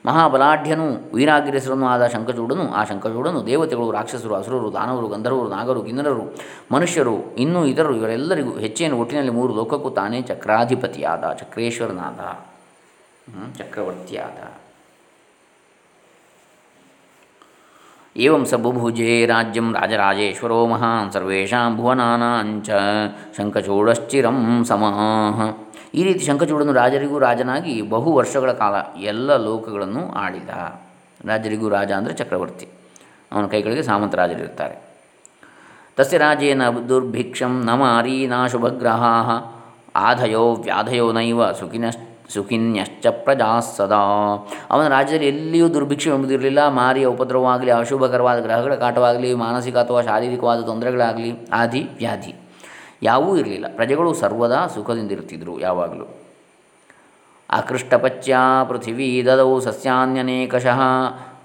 ಮಹಾಬಲಾಢ್ಯನು 0.07 0.87
ವೀರಾಗಿರಿಸರನ್ನು 1.15 1.87
ಆದ 1.87 2.07
ಶಂಖಚೂಡನು 2.07 2.73
ಆ 2.73 2.85
ಶಂಖಚೂಡನು 2.85 3.47
ದೇವತೆಗಳು 3.47 3.91
ರಾಕ್ಷಸರು 3.91 4.35
ಅಸುರರು 4.35 4.73
ದಾನವರು 4.73 5.09
ಗಂಧರ್ವರು 5.09 5.49
ನಾಗರು 5.49 5.83
ಕಿನ್ನರರು 5.83 6.27
ಮನುಷ್ಯರು 6.73 7.17
ಇನ್ನೂ 7.39 7.65
ಇತರರು 7.65 7.97
ಇವರೆಲ್ಲರಿಗೂ 7.97 8.53
ಹೆಚ್ಚೇನು 8.59 9.01
ಒಟ್ಟಿನಲ್ಲಿ 9.01 9.31
ಮೂರು 9.31 9.55
ಲೋಕಕ್ಕೂ 9.55 9.91
ತಾನೇ 9.91 10.23
ಚಕ್ರಾಧಿಪತಿಯಾದ, 10.23 11.33
ಚಕ್ರೇಶ್ವರನಾದ 11.33 12.21
ಚಕ್ರವರ್ತಿಯಾದ. 13.59 14.68
ಏವಂ 18.19 18.45
ಸ 18.47 18.55
ಬುಭುಜೆ 18.55 19.27
ರಾಜ್ಯಂ 19.27 19.75
ರಾಜರಾಜೇಶ್ವರೋ 19.75 20.67
ಮಹಾನ್ 20.67 21.13
ಸರ್ವೇಷಾಂ 21.13 21.77
ಭುವನಾನಾಂಚ 21.77 22.71
ಶಂಖಚೂಡಶ್ಚಿರಂ 23.37 24.65
ಸಮಾಹ 24.65 24.99
ಈ 25.95 26.03
ರೀತಿ 26.03 26.25
ಶಂಖಚೂಡನು 26.25 26.73
ರಾಜರಿಗೂ 26.73 27.19
ರಾಜನಾಗಿ 27.19 27.83
ಬಹು 27.83 28.13
ವರ್ಷಗಳ 28.13 28.53
ಕಾಲ 28.53 28.75
ಎಲ್ಲ 29.03 29.37
ಲೋಕಗಳನ್ನು 29.37 30.13
ಆಳಿದ. 30.13 30.49
ರಾಜರಿಗೂ 31.27 31.69
ರಾಜ 31.69 31.93
ಅಂದರೆ 31.93 32.15
ಚಕ್ರವರ್ತಿ. 32.15 32.67
ಅವನ 33.33 33.47
ಕೈಗಳಿಗೆ 33.47 33.83
ಸಾಮಂತ 33.83 34.15
ರಾಜರಿರ್ತಾರೆ 34.15 34.77
ತಸ್ಯ 35.97 36.19
ರಾಜೇನ 36.19 36.63
ದುರ್ಭಿಕ್ಷಂ 36.89 37.65
ನ 37.65 37.71
ಅರೀನಾ 37.99 38.47
ಶುಭಗ್ರಹಾ 38.47 39.15
ಆಧಯೋ 39.97 40.55
ವ್ಯಾಧಯೋ 40.55 41.13
ನೈವ 41.13 41.53
ಸುಖಿನಶ್ಚ 41.53 42.08
ಸುಖಿನ್ಯಶ್ಚ 42.33 43.07
ಪ್ರಜಾ 43.07 43.61
ಸದಾ. 43.61 44.05
ಅವನ 44.71 44.89
ರಾಜ್ಯದಲ್ಲಿ 44.89 45.29
ಎಲ್ಲಿಯೂ 45.29 45.75
ದುರ್ಭಿಕ್ಷೆ 45.75 46.11
ಎಂಬುದಿರಲಿಲ್ಲ. 46.11 46.69
ಮಾರಿಯ 46.69 47.05
ಉಪದ್ರವವಾಗಲಿ, 47.05 47.71
ಅಶುಭಕರವಾದ 47.71 48.43
ಗ್ರಹಗಳ 48.43 48.75
ಕಾಟವಾಗಲಿ, 48.75 49.35
ಮಾನಸಿಕ 49.35 49.77
ಅಥವಾ 49.77 50.03
ಶಾರೀರಿಕವಾದ 50.03 50.61
ತೊಂದರೆಗಳಾಗಲಿ, 50.61 51.47
ಆದಿ 51.53 51.89
ವ್ಯಾಧಿ 51.99 52.35
ಯಾವೂ 53.03 53.37
ಇರಲಿಲ್ಲ. 53.37 53.65
ಪ್ರಜೆಗಳು 53.77 54.15
ಸರ್ವದಾ 54.15 54.67
ಸುಖದಿಂದಿರುತ್ತಿದ್ದರು 54.67 55.61
ಯಾವಾಗಲೂ. 55.61 56.05
ಅಕೃಷ್ಟಪಚ್ಯ 57.51 58.37
ಪೃಥಿವೀ 58.69 59.25
ದದೌ 59.25 59.61
ಸಸ್ಯಾನ್ಯನೇಕಶಃ, 59.61 60.81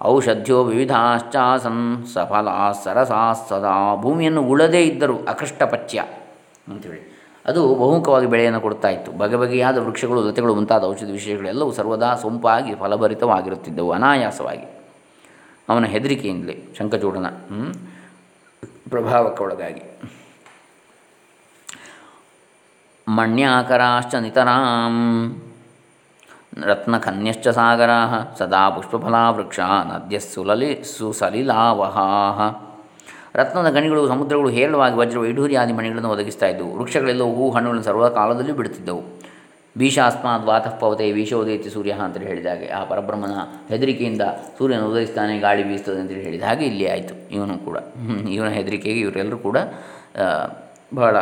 ಔಷಧ್ಯೋ 0.01 0.63
ವಿವಿಧಾಶ್ಚಾಸನ್ 0.63 2.05
ಸಫಲ 2.05 2.71
ಸರಸಾ 2.83 3.33
ಸದಾ. 3.33 3.95
ಭೂಮಿಯನ್ನು 3.95 4.41
ಉಳದೇ 4.41 4.81
ಇದ್ದರು 4.81 5.25
ಅಕೃಷ್ಟಪಚ್ಯ 5.25 6.03
ಅಂಥೇಳಿ 6.67 7.12
ಅದು 7.45 7.75
ಬಹುಮುಖವಾಗಿ 7.75 8.25
ಬೆಳೆಯನ್ನು 8.25 8.61
ಕೊಡ್ತಾ 8.61 8.89
ಇತ್ತು. 8.89 9.11
ಬಗೆ 9.11 9.35
ಬಗೆಯಾದ 9.35 9.77
ವೃಕ್ಷಗಳು, 9.77 10.21
ಲತೆಗಳು 10.21 10.55
ಮುಂತಾದ 10.55 10.83
ಔಷಧಿ 10.83 11.11
ವಿಷಯಗಳೆಲ್ಲವೂ 11.11 11.71
ಸರ್ವದಾ 11.71 12.15
ಸೊಂಪಾಗಿ 12.15 12.75
ಫಲಭರಿತವಾಗಿರುತ್ತಿದ್ದವು 12.75 13.91
ಅನಾಯಾಸವಾಗಿ. 13.91 14.65
ಅವನ 15.69 15.85
ಹೆದರಿಕೆಯಿಂದಲೇ 15.85 16.55
ಶಂಕಚೂಡನ 16.77 17.27
ಪ್ರಭಾವಕ್ಕೊಳಗಾಗಿ 18.89 19.83
ಮಣ್ಯಾಕರಾಶ್ಚ 23.07 24.15
ನಿತರಾಂ, 24.15 24.95
ರತ್ನಕನ್ಯಶ್ಚ 26.63 27.47
ಸಾಗರಾ, 27.47 27.99
ಸದಾ 28.39 28.69
ಪುಷ್ಪಫಲಾ 28.69 29.23
ನದ್ಯ 29.83 30.19
ಸುಲಲಿ 30.19 30.83
ಸುಸಲಿಲಾವಹಾ 30.83 32.05
ರತ್ನದ 33.39 33.69
ಗಣಿಗಳು, 33.75 34.01
ಸಮುದ್ರಗಳು, 34.13 34.49
ಹೇರಳವಾಗಿ 34.57 34.95
ವಜ್ರ 35.01 35.25
ಇಡೂರಿ 35.31 35.55
ಆದಿ 35.61 35.73
ಮಣಿಗಳನ್ನು 35.77 36.09
ಒದಗಿಸ್ತಾ 36.15 36.47
ಇದ್ದವು. 36.53 36.71
ವೃಕ್ಷಗಳೆಲ್ಲವೂ 36.79 37.31
ಹೂ 37.39 37.45
ಹಣ್ಣುಗಳನ್ನು 37.55 37.85
ಸರ್ವಕಾಲದಲ್ಲೂ 37.89 38.55
ಬಿಡುತ್ತಿದ್ದವು. 38.59 39.01
ಭೀಷಾಸ್ಮಾದ್ 39.81 40.43
ವಾತಃಪವತೆ 40.49 40.79
ಪವತೆ 40.79 41.05
ವೀಶೋದಯತಿ 41.17 41.69
ಸೂರ್ಯ 41.75 41.93
ಅಂತೇಳಿ 42.05 42.27
ಹೇಳಿದ 42.31 42.47
ಹಾಗೆ. 42.51 42.67
ಆ 42.77 42.79
ಪರಬ್ರಹ್ಮನ 42.89 43.35
ಹೆದರಿಕೆಯಿಂದ 43.69 44.23
ಸೂರ್ಯನ 44.57 44.83
ಉದಯಿಸ್ತಾನೆ, 44.89 45.33
ಗಾಳಿ 45.45 45.63
ಬೀಸ್ತದೆ 45.69 45.99
ಅಂತೇಳಿ 46.01 46.23
ಹೇಳಿದ 46.27 46.43
ಹಾಗೆ 46.49 46.65
ಇಲ್ಲಿ 46.71 46.85
ಆಯಿತು. 46.93 47.13
ಇವನು 47.35 47.55
ಕೂಡ, 47.67 47.77
ಇವನ 48.35 48.49
ಹೆದರಿಕೆಗೆ 48.57 48.99
ಇವರೆಲ್ಲರೂ 49.05 49.37
ಕೂಡ 49.47 49.57
ಬಹಳ 50.99 51.15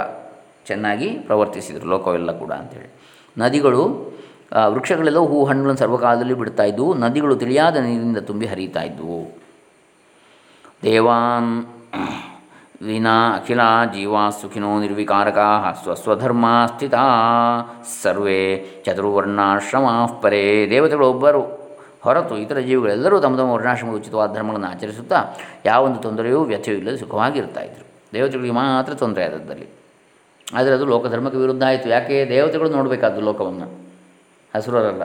ಚೆನ್ನಾಗಿ 0.69 1.09
ಪ್ರವರ್ತಿಸಿದರು 1.27 1.87
ಲೋಕವೆಲ್ಲ 1.93 2.31
ಕೂಡ 2.43 2.51
ಅಂಥೇಳಿ 2.61 2.89
ನದಿಗಳು 3.37 3.83
ವೃಕ್ಷಗಳೆಲ್ಲವೂ 4.73 5.27
ಹೂ 5.33 5.37
ಹಣ್ಣುಗಳನ್ನು 5.49 5.81
ಸರ್ವಕಾಲದಲ್ಲಿ 5.83 6.35
ಬಿಡ್ತಾ 6.41 6.63
ಇದ್ದವು. 6.71 6.91
ನದಿಗಳು 7.03 7.35
ತಿಳಿಯಾದ 7.43 7.75
ನೀರಿನಿಂದ 7.85 8.21
ತುಂಬಿ 8.29 8.47
ಹರಿಯುತ್ತಾ 8.53 8.81
ಇದ್ದವು. 8.89 9.19
ದೇವಾನ್ 10.83 11.51
ವಿನಾ 12.85 13.35
ಅಖಿಲ 13.35 13.59
ಜೀವಾ 13.93 14.29
ಸುಖಿನೋ 14.29 14.79
ನಿರ್ವಿಕಾರಕಾ 14.79 15.71
ಸ್ವಸ್ವಧರ್ಮ 15.83 16.45
ಸ್ಥಿತ 16.67 16.93
ಸರ್ವೇ 18.03 18.65
ಚತುರ್ವರ್ಣಾಶ್ರಮ 18.85 19.87
ಪರೇ. 20.21 20.67
ದೇವತೆಗಳೊಬ್ಬರು 20.69 21.41
ಹೊರತು 22.01 22.37
ಇತರ 22.37 22.59
ಜೀವಿಗಳೆಲ್ಲರೂ 22.59 23.19
ತಮ್ಮ 23.19 23.37
ತಮ್ಮ 23.37 23.49
ವರ್ಣಾಶ್ರಮದ 23.49 23.95
ಉಚಿತವಾದ 23.95 24.33
ಧರ್ಮಗಳನ್ನು 24.33 24.67
ಆಚರಿಸುತ್ತಾ 24.67 25.15
ಯಾವೊಂದು 25.65 25.99
ತೊಂದರೆಯೂ 25.99 26.43
ವ್ಯಥೆಯೂ 26.43 26.77
ಇಲ್ಲದೆ 26.77 26.97
ಸುಖವಾಗಿರ್ತಾ 26.97 27.61
ಇದ್ದರು 27.61 27.85
ದೇವತೆಗಳಿಗೆ 28.13 28.53
ಮಾತ್ರ 28.53 28.93
ತೊಂದರೆ 28.93 29.23
ಆದದ್ದಲ್ಲಿ. 29.25 29.67
ಆದರೆ 30.53 30.73
ಅದು 30.73 30.85
ಲೋಕಧರ್ಮಕ್ಕೆ 30.85 31.39
ವಿರುದ್ಧ 31.39 31.63
ಆಯಿತು. 31.63 31.89
ಯಾಕೆ? 31.89 32.25
ದೇವತೆಗಳು 32.29 32.69
ನೋಡಬೇಕಾದ್ದು 32.69 33.21
ಲೋಕವನ್ನು. 33.21 33.67
ಹಸುರರಲ್ಲ 34.55 35.03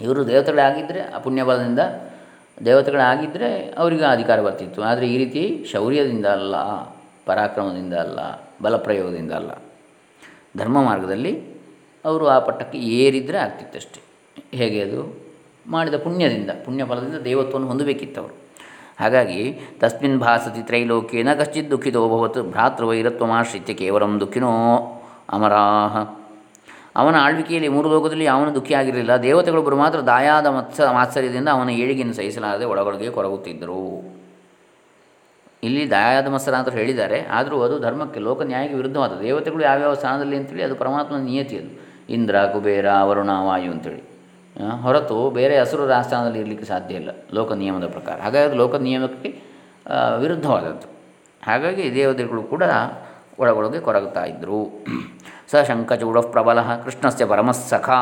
ಇವರು 0.00 0.28
ದೇವತೆಗಳಾಗಿದ್ದರೆ 0.28 1.00
ಆ 1.00 1.18
ಪುಣ್ಯಬಲದಿಂದ 1.18 1.78
ದೇವತೆಗಳಾಗಿದ್ದರೆ 2.64 3.70
ಅವರಿಗೆ 3.70 4.04
ಅಧಿಕಾರ 4.04 4.40
ಬರ್ತಿತ್ತು. 4.40 4.82
ಆದರೆ 4.82 5.06
ಈ 5.06 5.16
ರೀತಿ 5.18 5.64
ಶೌರ್ಯದಿಂದ 5.72 6.26
ಅಲ್ಲ, 6.26 6.54
ಪರಾಕ್ರಮದಿಂದ 7.26 7.94
ಅಲ್ಲ, 7.94 8.18
ಬಲಪ್ರಯೋಗದಿಂದ 8.62 9.32
ಅಲ್ಲ. 9.32 9.50
ಧರ್ಮ 10.56 10.82
ಮಾರ್ಗದಲ್ಲಿ 10.82 11.32
ಅವರು 12.04 12.26
ಆ 12.26 12.38
ಪಟ್ಟಕ್ಕೆ 12.38 12.78
ಏರಿದರೆ 12.78 13.38
ಆಗ್ತಿತ್ತಷ್ಟೆ 13.38 14.00
ಹೇಗೆ 14.54 14.82
ಅದು? 14.82 15.00
ಮಾಡಿದ 15.66 15.94
ಪುಣ್ಯದಿಂದ 15.94 16.50
ಪುಣ್ಯ 16.64 16.84
ಫಲದಿಂದ 16.84 17.14
ದೇವತ್ವವನ್ನು 17.14 17.68
ಅವರು 18.18 18.34
ಹಾಗಾಗಿ 19.00 19.60
ತಸ್ಮಿನ್ 19.80 20.18
ಭಾಸತಿ 20.18 20.62
ತ್ರೈಲೋಕ್ಯೇನ 20.62 21.34
ಕಶ್ಚಿತ್ 21.34 21.70
ದುಃಖಿತೋಭವತ್ 21.70 22.38
ಭ್ರಾತೃವೈರತ್ವಮಾಶ್ರಿತ್ಯ 22.50 23.74
ಕೇವಲಂ 23.74 24.20
ದುಃಖಿನೋ 24.20 24.52
ಅಮರಾಹ. 25.30 25.96
ಅವನ 26.96 27.16
ಆಳ್ವಿಕೆಯಲ್ಲಿ 27.20 27.68
ಮೂರು 27.68 27.88
ಲೋಕದಲ್ಲಿ 27.88 28.26
ಅವನು 28.26 28.54
ದುಃಖಿಯಾಗಿರಲಿಲ್ಲ 28.54 29.16
ದೇವತೆಗಳೊಬ್ಬರು 29.16 29.76
ಮಾತ್ರ 29.76 29.98
ದಾಯಾದ 30.00 30.46
ಮತ್ಸ 30.46 30.80
ಮಾತ್ಸರ್ಯದಿಂದ 30.80 31.48
ಅವನ 31.48 31.70
ಏಳಿಗೆಯನ್ನು 31.70 32.14
ಸಹಿಸಲಾರದೆ 32.14 32.64
ಒಳಗೊಳಗೆ 32.64 33.10
ಕೊರಗುತ್ತಿದ್ದರು. 33.10 33.82
ಇಲ್ಲಿ 35.62 35.90
ದಾಯಾದ 35.90 36.26
ಮತ್ಸರ 36.26 36.54
ಅಂತ 36.54 36.68
ಹೇಳಿದ್ದಾರೆ. 36.68 37.20
ಆದರೂ 37.20 37.62
ಅದು 37.62 37.78
ಧರ್ಮಕ್ಕೆ 37.78 38.20
ಲೋಕ 38.20 38.42
ನ್ಯಾಯಕ್ಕೆ 38.42 38.76
ವಿರುದ್ಧವಾದ. 38.76 39.12
ದೇವತೆಗಳು 39.20 39.62
ಯಾವ್ಯಾವ 39.62 39.94
ಸ್ಥಾನದಲ್ಲಿ 39.94 40.36
ಅಂತೇಳಿ 40.36 40.62
ಅದು 40.62 40.74
ಪರಮಾತ್ಮನ 40.74 41.22
ನಿಯತಿ 41.24 41.58
ಅದು. 41.58 41.70
ಇಂದ್ರ, 42.12 42.36
ಕುಬೇರ, 42.52 42.86
ವರುಣ, 43.02 43.30
ವಾಯು 43.30 43.70
ಅಂತೇಳಿ. 43.72 44.02
ಹೊರತು 44.80 45.30
ಬೇರೆ 45.30 45.58
ಹಸುರರ 45.60 45.92
ಆಸ್ಥಾನದಲ್ಲಿ 45.92 46.40
ಇರಲಿಕ್ಕೆ 46.40 46.66
ಸಾಧ್ಯ 46.66 46.94
ಇಲ್ಲ 46.94 47.10
ಲೋಕ 47.34 47.52
ನಿಯಮದ 47.52 47.86
ಪ್ರಕಾರ. 47.88 48.20
ಹಾಗಾಗಿ 48.20 48.56
ಲೋಕ 48.56 48.74
ನಿಯಮಕ್ಕೆ 48.74 49.28
ವಿರುದ್ಧವಾದದ್ದು. 50.18 50.88
ಹಾಗಾಗಿ 51.46 51.94
ದೇವತೆಗಳು 51.94 52.42
ಕೂಡ 52.42 52.62
ಒಳಗೊಳಗೆ 53.38 53.80
ಕೊರಗುತ್ತಾ 53.80 54.24
ಇದ್ದರು. 54.24 54.60
ಸ 55.50 55.60
ಶಂಕಚೂಡ 55.68 56.18
ಪ್ರಬಲ 56.32 56.60
ಕೃಷ್ಣಸ್ಯ 56.82 57.24
ಪರಮಸ್ಸಖಾ 57.26 57.98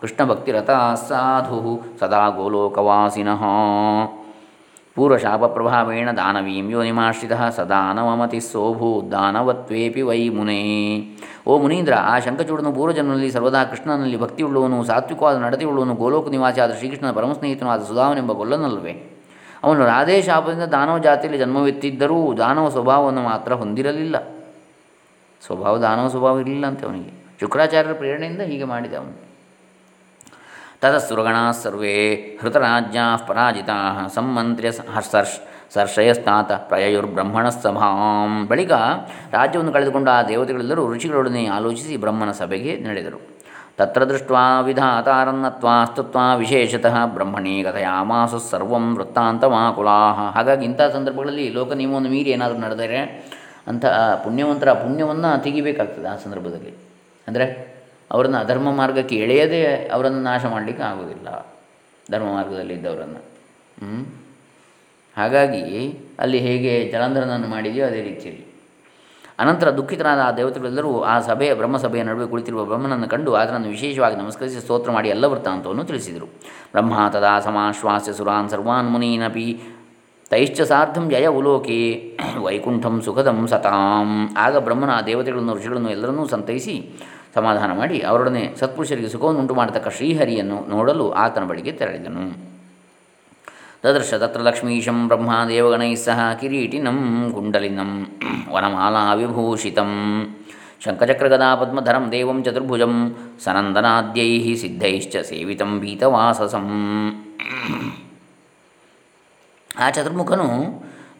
ಕೃಷ್ಣಭಕ್ತಿರಥ 0.00 0.70
ಸಾಧು 1.08 1.72
ಸದಾ 2.00 2.22
ಗೋಲೋಕವಾಸಿನಃ 2.28 3.42
ಪೂರ್ವಶಾಪಪ್ರಭಾವೇಣ 4.96 6.08
ದಾನವೀಂ 6.10 6.70
ಯೋನಿಮಾಶ್ರಿತ 6.70 7.34
ಸದಾನವಮತಿ 7.56 8.40
ಸೋಭೂ 8.40 8.90
ದಾನವತ್ವೇಪಿ 9.12 10.02
ವೈ 10.02 10.28
ಮುನೇ 10.28 10.58
ಓ 11.46 11.58
ಮುನೀಂದ್ರ 11.58 11.94
ಆ 12.12 12.14
ಶಂಕಚೂಡನು 12.18 12.72
ಪೂರ್ವಜನ್ಮದಲ್ಲಿ 12.72 13.30
ಸರ್ವದಾ 13.30 13.64
ಕೃಷ್ಣನಲ್ಲಿ 13.64 14.16
ಭಕ್ತಿಯುಳ್ಳವನು 14.16 14.84
ಸಾತ್ವಿಕವಾದ 14.84 15.38
ನಡತೆಯುಳ್ಳವನು 15.38 15.94
ಗೋಲೋಕ 15.94 16.28
ನಿವಾಸಿಯಾದ 16.28 16.72
ಶ್ರೀಕೃಷ್ಣನ 16.72 17.12
ಪರಮಸ್ನೇಹಿತನು 17.12 17.70
ಆದ 17.70 17.84
ಸುಧಾವನೆಂಬ 17.84 18.32
ಗೊಲ್ಲನಲ್ವೇ 18.32 18.94
ಅವನು 19.64 19.86
ರಾಧೇ 19.86 20.22
ಶಾಪದಿಂದ 20.22 20.66
ದಾನವ 20.74 20.98
ಜಾತಿಯಲ್ಲಿ 20.98 21.38
ಜನ್ಮವೆತ್ತಿದ್ದರೂ 21.38 22.18
ದಾನವ 22.36 22.68
ಸ್ವಭಾವವನ್ನು 22.68 23.22
ಮಾತ್ರ 23.22 23.52
ಹೊಂದಿರಲಿಲ್ಲ. 23.54 24.16
ಸ್ವಭಾವ 25.46 25.78
ದಾನವ 25.78 26.08
ಸ್ವಭಾವ 26.08 26.40
ಇರಲಿಲ್ಲ 26.40 26.66
ಅಂತೆ 26.66 26.86
ಅವನಿಗೆ 26.86 27.12
ಶುಕ್ರಾಚಾರ್ಯರ 27.40 27.92
ಪ್ರೇರಣೆಯಿಂದ 27.92 28.40
ಹೀಗೆ 28.40 28.64
ಮಾಡಿದ 28.64 28.92
ಅವನು 28.92 29.28
ತತಃಸುರಗಣ 30.80 31.50
ಸರ್ವೇ 31.50 32.14
ಹೃತರಾಜ್ಯಾ 32.42 33.16
ಪರಾಜಿತಾ 33.16 34.06
ಸಮ್ಮಂತ್ರ್ಯ 34.14 34.70
ಹರ್ಷರ್ಷ್ 34.94 35.40
ಸರ್ಷಯಸ್ತಾತ 35.72 36.52
ಪ್ರಯಯುರ್ಬ್ರಹ್ಮಣ 36.52 37.48
ಸಭಾಂ 37.48 38.46
ಬಳಿಕ 38.46 38.72
ರಾಜ್ಯವನ್ನು 39.32 39.72
ಕಳೆದುಕೊಂಡ 39.72 40.08
ಆ 40.08 40.22
ದೇವತೆಗಳೆಲ್ಲರೂ 40.22 40.94
ಋಷಿಗಳೊಡನೆ 40.94 41.46
ಆಲೋಚಿಸಿ 41.46 41.96
ಬ್ರಹ್ಮನ 41.96 42.30
ಸಭೆಗೆ 42.30 42.80
ನಡೆದರು. 42.80 43.38
ತತ್ರ 43.76 44.04
ದೃಷ್ಟ್ವಾ 44.04 44.60
ವಿಧಾತಾರನ್ನತ್ವಾ 44.60 45.84
ಸ್ತುತ್ವ 45.84 46.18
ವಿಶೇಷತಃ 46.36 47.06
ಬ್ರಹ್ಮಣೇ 47.06 47.62
ಕಥಯಾಮಾಸು 47.62 48.38
ಸರ್ವಂ 48.38 48.96
ವೃತ್ತಾಂತಮಾಕುಲಾ 48.96 50.30
ಹಾಗಾಗಿ 50.34 50.64
ಇಂಥ 50.64 50.80
ಸಂದರ್ಭಗಳಲ್ಲಿ 50.80 51.48
ಲೋಕ 51.48 51.72
ಮೀರಿ 51.72 52.30
ಏನಾದರೂ 52.30 52.58
ನಡೆದರೆ 52.58 53.00
ಅಂಥ 53.68 53.84
ಪುಣ್ಯವಂತರ 54.24 54.72
ಪುಣ್ಯವನ್ನು 54.72 55.30
ತೆಗಿಬೇಕಾಗ್ತದೆ 55.42 56.08
ಆ 56.08 56.16
ಸಂದರ್ಭದಲ್ಲಿ. 56.16 56.72
ಅಂದರೆ 57.28 57.46
ಅವರನ್ನು 58.10 58.38
ಅಧರ್ಮ 58.38 58.68
ಮಾರ್ಗಕ್ಕೆ 58.72 59.16
ಎಳೆಯದೇ 59.16 59.62
ಅವರನ್ನು 59.92 60.20
ನಾಶ 60.22 60.44
ಮಾಡಲಿಕ್ಕೆ 60.44 60.82
ಆಗೋದಿಲ್ಲ 60.82 61.28
ಧರ್ಮ 62.10 62.28
ಮಾರ್ಗದಲ್ಲಿ 62.32 62.74
ಇದ್ದವರನ್ನು. 62.74 63.20
ಹಾಗಾಗಿ 65.16 65.64
ಅಲ್ಲಿ 66.20 66.38
ಹೇಗೆ 66.38 66.72
ಜಲಂಧರನನ್ನು 66.92 67.48
ಮಾಡಿದೆಯೋ 67.48 67.86
ಅದೇ 67.86 68.00
ರೀತಿಯಲ್ಲಿ. 68.02 68.44
ಅನಂತರ 69.42 69.68
ದುಃಖಿತರಾದ 69.70 70.20
ಆ 70.20 70.30
ದೇವತೆಗಳೆಲ್ಲರೂ 70.32 70.92
ಆ 71.00 71.20
ಸಭೆಯ 71.20 71.50
ಬ್ರಹ್ಮಸಭೆಯ 71.54 72.02
ನಡುವೆ 72.02 72.26
ಕುಳಿತಿರುವ 72.26 72.62
ಬ್ರಹ್ಮನನ್ನು 72.64 73.08
ಕಂಡು 73.08 73.30
ಆತನನ್ನು 73.34 73.68
ವಿಶೇಷವಾಗಿ 73.68 74.16
ನಮಸ್ಕರಿಸಿ 74.16 74.60
ಸ್ತೋತ್ರ 74.60 74.90
ಮಾಡಿ 74.90 75.08
ಎಲ್ಲ 75.08 75.24
ವೃತ್ತಾಂತವನ್ನು 75.24 75.84
ತಿಳಿಸಿದರು. 75.84 76.26
ಬ್ರಹ್ಮ 76.72 76.94
ತದಾ 77.08 77.32
ಸಮಾಶ್ವಾಸ್ಯ 77.40 78.12
ಸುರಾನ್ 78.12 78.48
ಸರ್ವಾನ್ 78.50 78.88
ಮುನೀನಪಿ 78.90 79.46
ತೈಶ್ಚ 80.30 80.60
ಸಾರ್ಧಂ 80.60 81.04
ಜಯ 81.10 81.26
ಉಲೋಕಿ. 81.26 81.78
ವೈಕುಂಠಂ 82.38 82.94
ಸುಖದಂ 83.04 83.38
ಸತಾಂ. 83.48 84.08
ಆಗ 84.36 84.56
ಬ್ರಹ್ಮನ 84.56 84.90
ದೇವತೆಗಳನ್ನು, 85.06 85.54
ಋಷಿಗಳನ್ನು 85.54 85.90
ಎಲ್ಲರನ್ನೂ 85.90 86.26
ಸಂತೈಸಿ 86.26 86.74
ಸಮಾಧಾನ 87.34 87.70
ಮಾಡಿ 87.78 88.00
ಅವರೊಡನೆ 88.00 88.42
ಸತ್ಪುರುಷರಿಗೆ 88.60 89.08
ಸುಖವನ್ನು 89.08 89.54
ಮಾಡತಕ್ಕ 89.54 89.88
ಶ್ರೀಹರಿಯನ್ನು 89.88 90.58
ನೋಡಲು 90.68 91.06
ಆತನ 91.22 91.44
ಬಳಿಗೆ 91.44 91.72
ತೆರಳಿದನು. 91.72 92.24
ತದೃಶ 93.82 94.14
ತತ್ರ 94.14 94.40
ಲಕ್ಷ್ಮೀಶಂ 94.40 95.08
ಬ್ರಹ್ಮದೇವಗಣೈ 95.08 95.94
ಸಹ 95.94 96.20
ಕಿರೀಟಿನಂ 96.40 96.98
ಕುಂಡಲಿನಂ 97.34 97.90
ವನಮಾಲಾ 98.54 99.14
ವಿಭೂಷಿತಂ. 99.14 99.92
ಶಂಖಚಕ್ರಗದಾ 100.84 101.54
ಪದ್ಮಧರಂ 101.54 102.04
ದೇವಂ 102.12 102.42
ಚತುರ್ಭುಜಂ 102.42 102.94
ಸನಂದನಾದ್ಯೈ 103.44 104.54
ಸಿದ್ಧೈಶ್ಚ 104.54 105.16
ಸೇವಿತಂ 105.16 105.72
ಭೀತವಾಸಸಂ. 105.80 106.68
ಆ 109.78 109.90
ಚತುರ್ಮುಖನು 109.90 110.46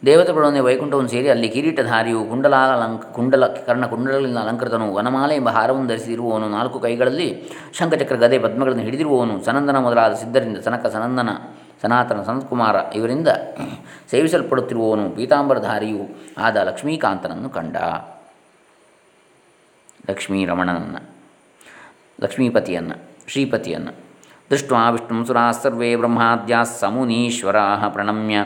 ದೇವತೆಗಳೊಂದಿಗೆ 0.05 0.63
ವೈಕುಂಠವನ್ನು 0.65 1.09
ಸೇರಿ 1.09 1.29
ಅಲ್ಲಿ 1.29 1.49
ಕಿರೀಟಧಾರಿಯು 1.49 2.25
ಕುಂಡಲಾಲಂಕ 2.25 3.03
ಕುಂಡಲ 3.03 3.47
ಕರ್ಣ 3.47 3.85
ಕುಂಡಲಗಳಿಂದ 3.85 4.37
ಅಲಂಕೃತನು. 4.37 4.93
ವನಮಾಲೆ 4.93 5.35
ಎಂಬ 5.35 5.49
ಹಾರವನ್ನು 5.49 5.87
ಧರಿಸಿರುವವನು 5.87 6.49
ನಾಲ್ಕು 6.49 6.79
ಕೈಗಳಲ್ಲಿ 6.79 7.49
ಶಂಖಚಕ್ರ 7.73 8.15
ಗದೆ 8.15 8.39
ಪದ್ಮಗಳನ್ನು 8.39 8.83
ಹಿಡಿದಿರುವವನು. 8.83 9.43
ಸನಂದನ 9.43 9.77
ಮೊದಲಾದ 9.77 10.13
ಸಿದ್ಧರಿಂದ 10.13 10.57
ಸನಕ 10.57 10.85
ಸನಂದನ, 10.85 11.29
ಸನಾತನ 11.81 12.23
ಸನತ್ಕುಮಾರ 12.23 12.75
ಇವರಿಂದ 12.95 13.27
ಸೇವಿಸಲ್ಪಡುತ್ತಿರುವವನು. 14.11 15.09
ಪೀತಾಂಬರಧಾರಿಯು 15.09 16.03
ಆದ 16.37 16.57
ಲಕ್ಷ್ಮೀಕಾಂತನನ್ನು 16.57 17.49
ಕಂಡ. 17.49 17.77
ಲಕ್ಷ್ಮೀ 20.09 20.45
ರಮಣನನ್ನು 20.45 21.01
ಲಕ್ಷ್ಮೀಪತಿಯನ್ನು, 22.21 22.95
ಶ್ರೀಪತಿಯನ್ನು. 23.27 24.08
ದೃಷ್ಟ 24.51 24.73
ವಿಷ್ಣು 24.91 25.25
ಸುರಾ 25.25 25.51
ಸರ್ವೇ 25.51 25.95
ಬ್ರಹ್ಮಾದ್ಯಾ 25.95 26.63
ಸಮುನೀಶ್ವರಾ 26.63 27.89
ಪ್ರಣಮ್ಯ 27.89 28.37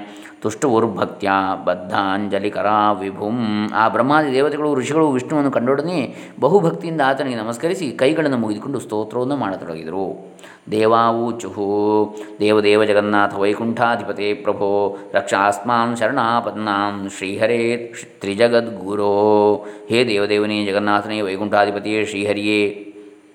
ತುಷ್ಟುರ್ಭಕ್ತ್ಯ 0.42 1.30
ಬದ್ಧಾಂಜಲಿಕರಾ 1.66 2.92
ವಿಭುಂ. 2.92 3.70
ಆ 3.76 3.90
ಬ್ರಹ್ಮಾದಿ 3.90 4.34
ದೇವತೆಗಳು, 4.34 4.76
ಋಷಿಗಳು 4.76 5.12
ವಿಷ್ಣುವನ್ನು 5.12 5.52
ಕಂಡೊಡನೆ 5.52 6.16
ಬಹುಭಕ್ತಿಯಿಂದ 6.40 7.02
ಆತನಿಗೆ 7.06 7.36
ನಮಸ್ಕರಿಸಿ 7.36 7.92
ಕೈಗಳನ್ನು 7.92 8.38
ಮುಗಿದುಕೊಂಡು 8.38 8.80
ಸ್ತೋತ್ರವನ್ನು 8.80 9.36
ಮಾಡತೊಡಗಿದರು. 9.36 10.36
ದೇವಾವೂಚುಹು, 10.72 12.16
ದೇವದೇವ 12.40 12.84
ಜಗನ್ನಾಥ 12.84 13.36
ವೈಕುಂಠಾಧಿಪತೆ 13.36 14.34
ಪ್ರಭೋ 14.34 14.98
ರಕ್ಷಾಸ್ಮಾನ್ 15.14 15.98
ಶರಣಾಪದ್ನಾಂ 15.98 17.10
ಶ್ರೀಹರೇ 17.18 17.94
ತ್ರಿಜಗದ್ಗುರೋ. 18.20 19.66
ಹೇ 19.90 20.08
ದೇವದೇವನೇ 20.08 20.66
ಜಗನ್ನಾಥನೇ, 20.66 21.22
ವೈಕುಂಠಾಧಿಪತಿಯೇ 21.22 22.06
ಶ್ರೀಹರಿಯೇ, 22.06 22.94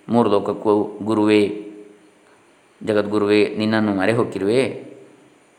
ಮೂರು 0.09 0.31
ಲೋಕಕ್ಕೂ 0.31 0.99
ಗುರುವೇ. 1.03 1.68
ಜಗದ್ಗುರುವೇ, 2.83 3.55
ನಿನ್ನನ್ನು 3.59 3.95
ಮರೆ 3.95 4.13
ಹೊಕ್ಕಿರುವೆ 4.13 4.89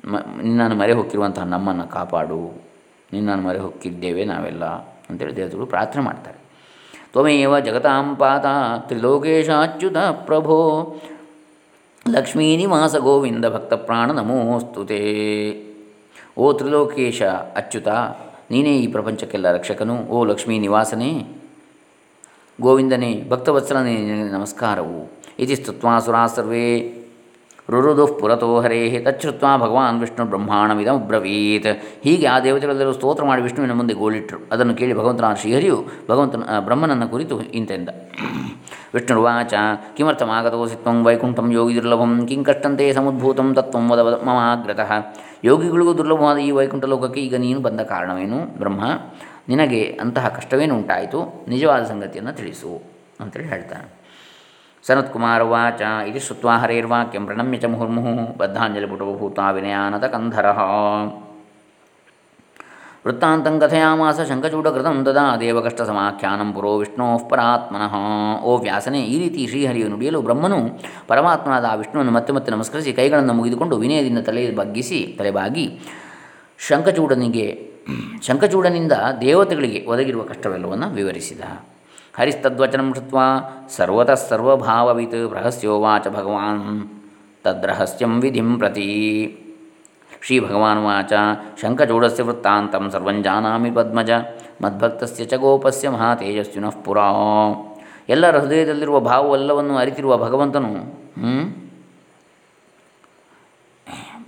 ಮ, 0.06 0.16
ನಿನ್ನನ್ನು 0.18 0.76
ಮರೆ 0.76 0.94
ಹೊಕ್ಕಿರುವಂತಹ 0.94 1.44
ನಮ್ಮನ್ನು 1.44 1.88
ಕಾಪಾಡು. 1.88 2.62
ನಿನ್ನನ್ನು 3.14 3.44
ಮರೆ 3.44 3.60
ಹೊಕ್ಕಿದ್ದೇವೆ 3.60 4.26
ನಾವೆಲ್ಲ 4.26 4.66
ಅಂತೇಳಿ 5.10 5.36
ದೇವತೆಗಳು 5.36 5.66
ಪ್ರಾರ್ಥನೆ 5.66 6.04
ಮಾಡ್ತಾರೆ. 6.04 6.38
ತ್ವಮೇವ 7.12 7.60
ಜಗತಾಂಪಾತ 7.60 8.46
ತ್ರಿಲೋಕೇಶ 8.88 9.50
ಅಚ್ಯುತ 9.50 9.98
ಪ್ರಭೋ. 9.98 10.58
ಲಕ್ಷ್ಮೀ 12.10 12.58
ನಿವಾಸ 12.58 12.96
ಗೋವಿಂದ 12.96 13.46
ಭಕ್ತ 13.46 13.74
ಪ್ರಾಣ 13.74 14.12
ನಮೋಸ್ತುತೆ 14.12 15.00
ಓ 16.38 16.54
ತ್ರಿಲೋಕೇಶ 16.54 17.24
ಅಚ್ಯುತ, 17.56 17.88
ನೀನೇ 18.52 18.78
ಈ 18.78 18.88
ಪ್ರಪಂಚಕ್ಕೆಲ್ಲ 18.88 19.52
ರಕ್ಷಕನು. 19.52 19.96
ಓ 20.06 20.24
ಲಕ್ಷ್ಮೀ 20.26 20.60
ನಿವಾಸನೇ, 20.60 21.28
ಗೋವಿಂದನೇ, 22.62 23.24
ಭಕ್ತವತ್ಸಲನೇ 23.30 23.98
ನಮಸ್ಕಾರವು. 24.24 25.12
ಇತಿ 25.40 25.56
ಸ್ತುತ್ವಾಸುರಾ 25.56 26.28
ಸರ್ವೇ 26.28 26.96
ರುರುದುಃ 27.72 28.12
ಪುರತೋ 28.20 28.60
ಹರೇ 28.62 29.00
ತಚ್ಚುತ್ವ 29.06 29.48
ಭಗವಾನ್ 29.64 30.00
ವಿಷ್ಣು 30.02 30.24
ಬ್ರಹ್ಮಾಂಡಮಿದಬ್ರವೀತ್ 30.26 31.68
ಹೀಗೆ 32.06 32.28
ಆ 32.28 32.40
ದೇವತೆಗಳೆಲ್ಲರೂ 32.46 32.94
ಸ್ತೋತ್ರ 32.94 33.24
ಮಾಡಿ 33.30 33.42
ವಿಷ್ಣುವಿನ 33.42 33.74
ಮುಂದೆ 33.80 33.94
ಗೋಳಿಟ್ಟರು 33.94 34.40
ಅದನ್ನು 34.54 34.74
ಕೇಳಿ 34.80 34.94
ಭಗವಂತನ 34.94 35.30
ಶ್ರೀಹರಿಯು 35.34 35.78
ಭಗವಂತನ 36.10 36.60
ಬ್ರಹ್ಮನನ್ನು 36.60 37.08
ಕುರಿತು 37.10 37.42
ಇಂತೆಂದ. 37.42 37.90
ವಿಷ್ಣುರ್ವಾಚ 38.96 39.54
ಕಿಮರ್ಥಮಾಗತೋಸಿ 39.98 40.76
ತ್ವಂ 40.76 41.04
ವೈಕುಂಠಂ 41.08 41.52
ಯೋಗಿ 41.52 41.76
ದುರ್ಲಭಂ, 41.76 42.14
ಕಿಂ 42.26 42.44
ಕಷ್ಟಂತೆ 42.44 42.88
ಸಮುದ್ಭೂತಂ 42.94 43.54
ತತ್ವಂ 43.54 43.86
ವದ 43.92 44.00
ಮಮಾಗ್ರತಃ. 44.00 44.92
ಯೋಗಿಗಳಿಗೂ 45.44 45.94
ದುರ್ಲಭವಾದ 45.98 46.38
ಈ 46.38 46.52
ವೈಕುಂಠ 46.52 46.86
ಲೋಕಕ್ಕೆ 46.86 47.22
ಈಗ 47.22 47.36
ನೀನು 47.36 47.60
ಬಂದ 47.60 47.82
ಕಾರಣವೇನು? 47.82 48.40
ಬ್ರಹ್ಮ, 48.58 48.82
ನಿನಗೆ 49.50 49.84
ಅಂತಹ 50.02 50.28
ಕಷ್ಟವೇನು 50.40 50.74
ಉಂಟಾಯಿತು? 50.76 51.22
ನಿಜವಾದ 51.48 51.84
ಸಂಗತಿಯನ್ನು 51.84 52.34
ತಿಳಿಸು, 52.34 52.74
ಅಂತೇಳಿ 53.22 53.48
ಹೇಳ್ತಾನೆ. 53.48 53.88
ಸನತ್ಕುಮಾರ 54.88 55.42
ವಾಚ 55.54 55.82
ಇದು 56.10 56.20
ಶ್ರುತ್ವಾ 56.28 56.56
ಪ್ರಣಮ್ಯ 57.28 57.58
ಚ 57.64 57.70
ಮುಹುರ್ಮುಹು 57.74 58.14
ಬದ್ಧಾಂಜಲಿಪುಟೋ 58.42 59.08
ಭೂತ 59.22 59.40
ವಿನಯಾನದ 59.58 60.06
ಕಂಧರ 60.16 60.48
ವೃತ್ತಾಂತಂ 63.06 63.56
ಕಥಯಾಮಾಸ 63.62 64.20
ಶಂಖಚೂಡಕೃತಂ 64.30 64.98
ತದಾ 65.06 65.24
ದೇವಕಷ್ಟ 65.44 65.82
ಸಮಾಖ್ಯಾನಂ 65.90 66.50
ಪುರೋ 66.56 66.72
ವಿಷ್ಣೋ 66.80 67.08
ಪರಾತ್ಮನಃ. 67.30 67.94
ಓ 68.50 68.52
ವ್ಯಾಸನೇ, 68.66 69.02
ಈ 69.14 69.16
ರೀತಿ 69.24 69.42
ಶ್ರೀಹರಿಯು 69.52 69.88
ನುಡಿಯಲು 69.94 70.20
ಬ್ರಹ್ಮನು 70.28 70.58
ಪರಮಾತ್ಮನಾದ 71.12 71.66
ಆ 71.72 71.76
ವಿಷ್ಣುವನ್ನು 71.82 72.14
ಮತ್ತೆ 72.18 72.34
ಮತ್ತೆ 72.38 72.50
ನಮಸ್ಕರಿಸಿ 72.56 72.94
ಕೈಗಳನ್ನು 73.00 73.34
ಮುಗಿದುಕೊಂಡು 73.40 73.78
ವಿನಯದಿಂದ 73.84 74.22
ತಲೆ 74.30 74.44
ಬಗ್ಗಿಸಿ 74.62 75.00
ತಲೆಬಾಗಿ 75.20 75.66
ಶಂಖಚೂಡನಿಗೆ 76.68 77.48
ಶಂಕಚೂಡನಿಂದ 78.28 78.94
ದೇವತೆಗಳಿಗೆ 79.26 79.82
ಒದಗಿರುವ 79.92 80.24
ಕಷ್ಟವೆಲ್ಲವನ್ನು 80.32 80.90
ವಿವರಿಸಿದ. 81.00 81.44
ಹರಿಸ್ತದ್ವಚನ 82.18 82.92
ಶುತ್ವ 82.96 83.18
ಸರ್ವತಃ 83.70 84.20
ಸರ್ವಭಾವವಿತ್ 84.30 85.20
ರಹಸ್ಯೋವಾಚ 85.34 86.08
ಭಗವಾನ್. 86.08 86.64
ತದ್ರಹಸ್ಯಂ 87.44 88.14
ವಿಧಿಂ 88.22 88.50
ಪ್ರತಿ. 88.58 88.88
ಶ್ರೀ 90.22 90.40
ಭಗವಾನುವಾಚ 90.40 91.14
ಶಂಖಚೂಡಸ್ಯ 91.62 92.24
ವೃತ್ತಾಂತಂ 92.24 92.86
ಸರ್ವಂಜಾನಾಮಿ 92.92 93.72
ಪದ್ಮಜ 93.72 94.12
ಮದ್ಭಕ್ತಸ್ಯ 94.62 95.26
ಚ 95.26 95.34
ಗೋಪಸ್ಯ 95.34 95.90
ಮಹಾತೇಜಸ್ವಿನಃ 95.90 96.76
ಪುರಾ. 96.86 97.08
ಎಲ್ಲರ 98.10 98.36
ಹೃದಯದಲ್ಲಿರುವ 98.40 99.00
ಭಾವವೆಲ್ಲವನ್ನು 99.00 99.78
ಅರಿತಿರುವ 99.78 100.18
ಭಗವಂತನು 100.18 100.72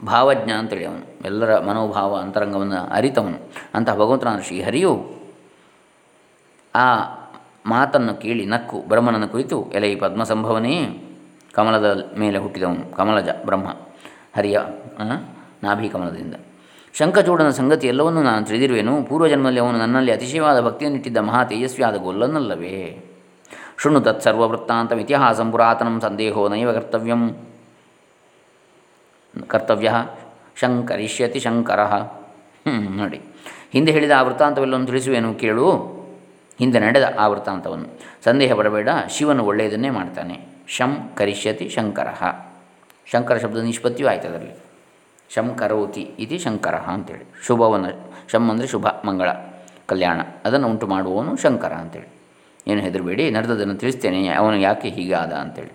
ಭಾವಜ್ಞ 0.05 0.51
ಅಂತೇಳಿ 0.51 0.85
ಅವನು, 0.85 1.05
ಎಲ್ಲರ 1.25 1.51
ಮನೋಭಾವ 1.59 2.15
ಅಂತರಂಗವನ್ನು 2.15 2.79
ಅರಿತವನು. 2.93 3.39
ಅಂತಹ 3.73 3.93
ಭಗವಂತನಾದ 3.93 4.39
ಶ್ರೀಹರಿಯು 4.39 4.93
ಆ 6.75 6.87
ಮಾತನ್ನು 7.65 8.13
ಕೇಳಿ 8.13 8.45
ನಕ್ಕು 8.45 8.83
ಬ್ರಹ್ಮನನ್ನು 8.87 9.27
ಕುರಿತು, 9.27 9.71
ಎಲೆ 9.71 9.91
ಈ 9.91 9.95
ಪದ್ಮಸಂಭವನೇ? 9.95 11.07
ಕಮಲದ 11.53 12.13
ಮೇಲೆ 12.19 12.37
ಹುಟ್ಟಿದವನು 12.37 12.95
ಕಮಲಜ 12.95 13.29
ಬ್ರಹ್ಮ. 13.45 13.67
ಹರಿಯ 14.35 14.59
ನಾಭಿ 15.63 15.89
ಕಮಲದಿಂದ. 15.89 16.35
ಶಂಖಚೂಡನ 16.93 17.49
ಸಂಗತಿ 17.49 17.87
ಎಲ್ಲವನ್ನೂ 17.87 18.21
ನಾನು 18.21 18.45
ತಿಳಿದಿರುವೆನು. 18.45 19.03
ಪೂರ್ವಜನ್ಮದಲ್ಲಿ 19.03 19.59
ಅವನು 19.59 19.77
ನನ್ನಲ್ಲಿ 19.77 20.11
ಅತಿಶಯವಾದ 20.11 20.61
ಭಕ್ತಿಯನ್ನಿಟ್ಟಿದ್ದ 20.61 21.17
ಮಹಾ 21.17 21.43
ತೇಜಸ್ವಿಯಾದ 21.43 21.95
ಗೊಲ್ಲನಲ್ಲವೇ? 21.95 23.05
ಶೃಣು 23.77 24.01
ತತ್ಸರ್ವವೃತ್ತಾಂತಂ 24.01 24.99
ಇತಿಹಾಸಂ 24.99 25.51
ಪುರಾತನಂ 25.51 26.01
ಸಂದೇಹೋ 26.01 26.47
ನೈವ 26.47 26.71
ಕರ್ತವ್ಯಂ. 26.71 27.35
ಕರ್ತವ್ಯ? 29.47 29.93
ಶಂಕರಿಷ್ಯತಿ 30.55 31.39
ಶಂಕರ. 31.39 31.79
ನೋಡಿ. 32.95 33.21
ಹಿಂದೆ 33.73 33.91
ಹೇಳಿದ 33.91 34.11
ಆ 34.11 34.21
ವೃತ್ತಾಂತವೆಲ್ಲವನ್ನು 34.21 34.87
ತಿಳಿಸುವೆನು 34.87 35.33
ಕೇಳು. 35.33 36.00
ಹಿಂದೆ 36.61 36.79
ನಡೆದ 36.79 37.05
ಆ 37.19 37.27
ವೃತ್ತಾಂತವನ್ನು 37.27 37.87
ಸಂದೇಹ 38.23 38.53
ಪಡಬೇಡ, 38.53 38.89
ಶಿವನು 39.09 39.43
ಒಳ್ಳೆಯದನ್ನೇ 39.45 39.89
ಮಾಡ್ತಾನೆ. 39.89 40.35
ಶಂ 40.67 40.91
ಕರಿಷ್ಯತಿ 41.15 41.69
ಶಂಕರ. 41.69 42.07
ಶಂಕರ 43.11 43.37
ಶಬ್ದ 43.37 43.57
ನಿಷ್ಪತ್ತಿಯೂ 43.57 44.09
ಆಯ್ತು 44.09 44.27
ಅದರಲ್ಲಿ. 44.27 44.55
ಶಂ 45.33 45.47
ಕರೋತಿ 45.55 46.01
ಇತಿ 46.19 46.37
ಶಂಕರ 46.37 46.75
ಅಂತೇಳಿ. 46.75 47.25
ಶುಭವನ್ನು 47.45 47.91
ಶಂ 48.31 48.49
ಅಂದರೆ 48.49 48.67
ಶುಭ, 48.67 48.87
ಮಂಗಳ, 49.05 49.29
ಕಲ್ಯಾಣ. 49.85 50.21
ಅದನ್ನು 50.45 50.67
ಉಂಟು 50.67 50.87
ಮಾಡುವವನು 50.87 51.35
ಶಂಕರ 51.35 51.73
ಅಂತೇಳಿ. 51.73 52.09
ಏನು 52.67 52.81
ಹೆದರಬೇಡಿ 52.81 53.31
ನಡೆದದನ್ನು 53.31 53.75
ತಿಳಿಸ್ತೇನೆ, 53.75 54.27
ಅವನು 54.27 54.57
ಯಾಕೆ 54.57 54.89
ಹೀಗಾದ 54.89 55.33
ಅಂತೇಳಿ. 55.33 55.73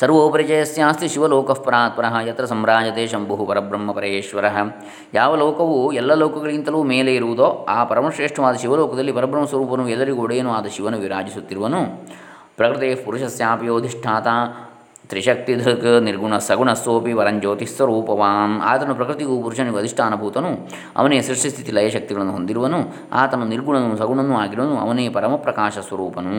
ಸರ್ವೋಪರಿಚಯಸ್ಯಾಸ್ತಿ 0.00 1.08
ಶಿವಲೋಕಃ 1.08 1.58
ಪರಾತ್ಪರಃ 1.62 2.14
ಯತ್ರ 2.28 2.44
ಸಂರಾಜತೆ 2.44 3.06
ಶಂಭು 3.06 3.46
ಪರಬ್ರಹ್ಮ 3.46 3.92
ಪರೇಶ್ವರ. 3.92 4.44
ಯಾವ 5.14 5.36
ಲೋಕವು 5.36 5.92
ಎಲ್ಲ 5.92 6.14
ಲೋಕಗಳಿಗಿಂತಲೂ 6.14 6.82
ಮೇಲೆ 6.82 7.14
ಇರುವುದೋ 7.14 7.66
ಆ 7.68 7.84
ಪರಮಶ್ರೇಷ್ಠವಾದ 7.84 8.54
ಶಿವಲೋಕದಲ್ಲಿ 8.54 9.12
ಪರಬ್ರಹ್ಮ 9.12 9.46
ಸ್ವರೂಪನು 9.46 9.88
ಎಲ್ಲರಿಗೂ 9.88 10.22
ಒಡೆಯನು 10.22 10.52
ಆದ 10.52 10.66
ಶಿವನು 10.66 10.98
ವಿರಾಜಿಸುತ್ತಿರುವನು. 10.98 11.80
ಪ್ರಕೃತಿ 12.56 12.94
ಪುರುಷಸ್ಯಾಪಿಯೋಧಿಷ್ಠಾತ 12.94 14.26
ತ್ರಿಶಕ್ತಿಧೃಕ್ 15.08 16.02
ನಿರ್ಗುಣ 16.02 16.38
ಸಗುಣ 16.38 16.72
ಸೋಪಿ 16.72 17.12
ವರಂಜ್ಯೋತಿಸ್ವರೂಪವಾಂ 17.12 18.60
ಆತನು 18.60 18.94
ಪ್ರಕೃತಿಗೂ 18.94 19.42
ಪುರುಷನಿಗೂ 19.42 19.78
ಅಧಿಷ್ಠಾನಭೂತನು. 19.78 20.68
ಅವನೇ 20.96 21.20
ಸೃಷ್ಟಿಸ್ಥಿತಿ 21.20 21.72
ಲಯ 21.72 21.90
ಶಕ್ತಿಗಳನ್ನು 21.90 22.32
ಹೊಂದಿರುವನು. 22.32 22.80
ಆತನು 23.12 23.44
ನಿರ್ಗುಣನು 23.44 23.96
ಸಗುಣನೂ 23.96 24.34
ಆಗಿರುವನು. 24.34 24.78
ಅವನೇ 24.78 25.08
ಪರಮಪ್ರಕಾಶ 25.08 25.78
ಸ್ವರೂಪನು. 25.78 26.34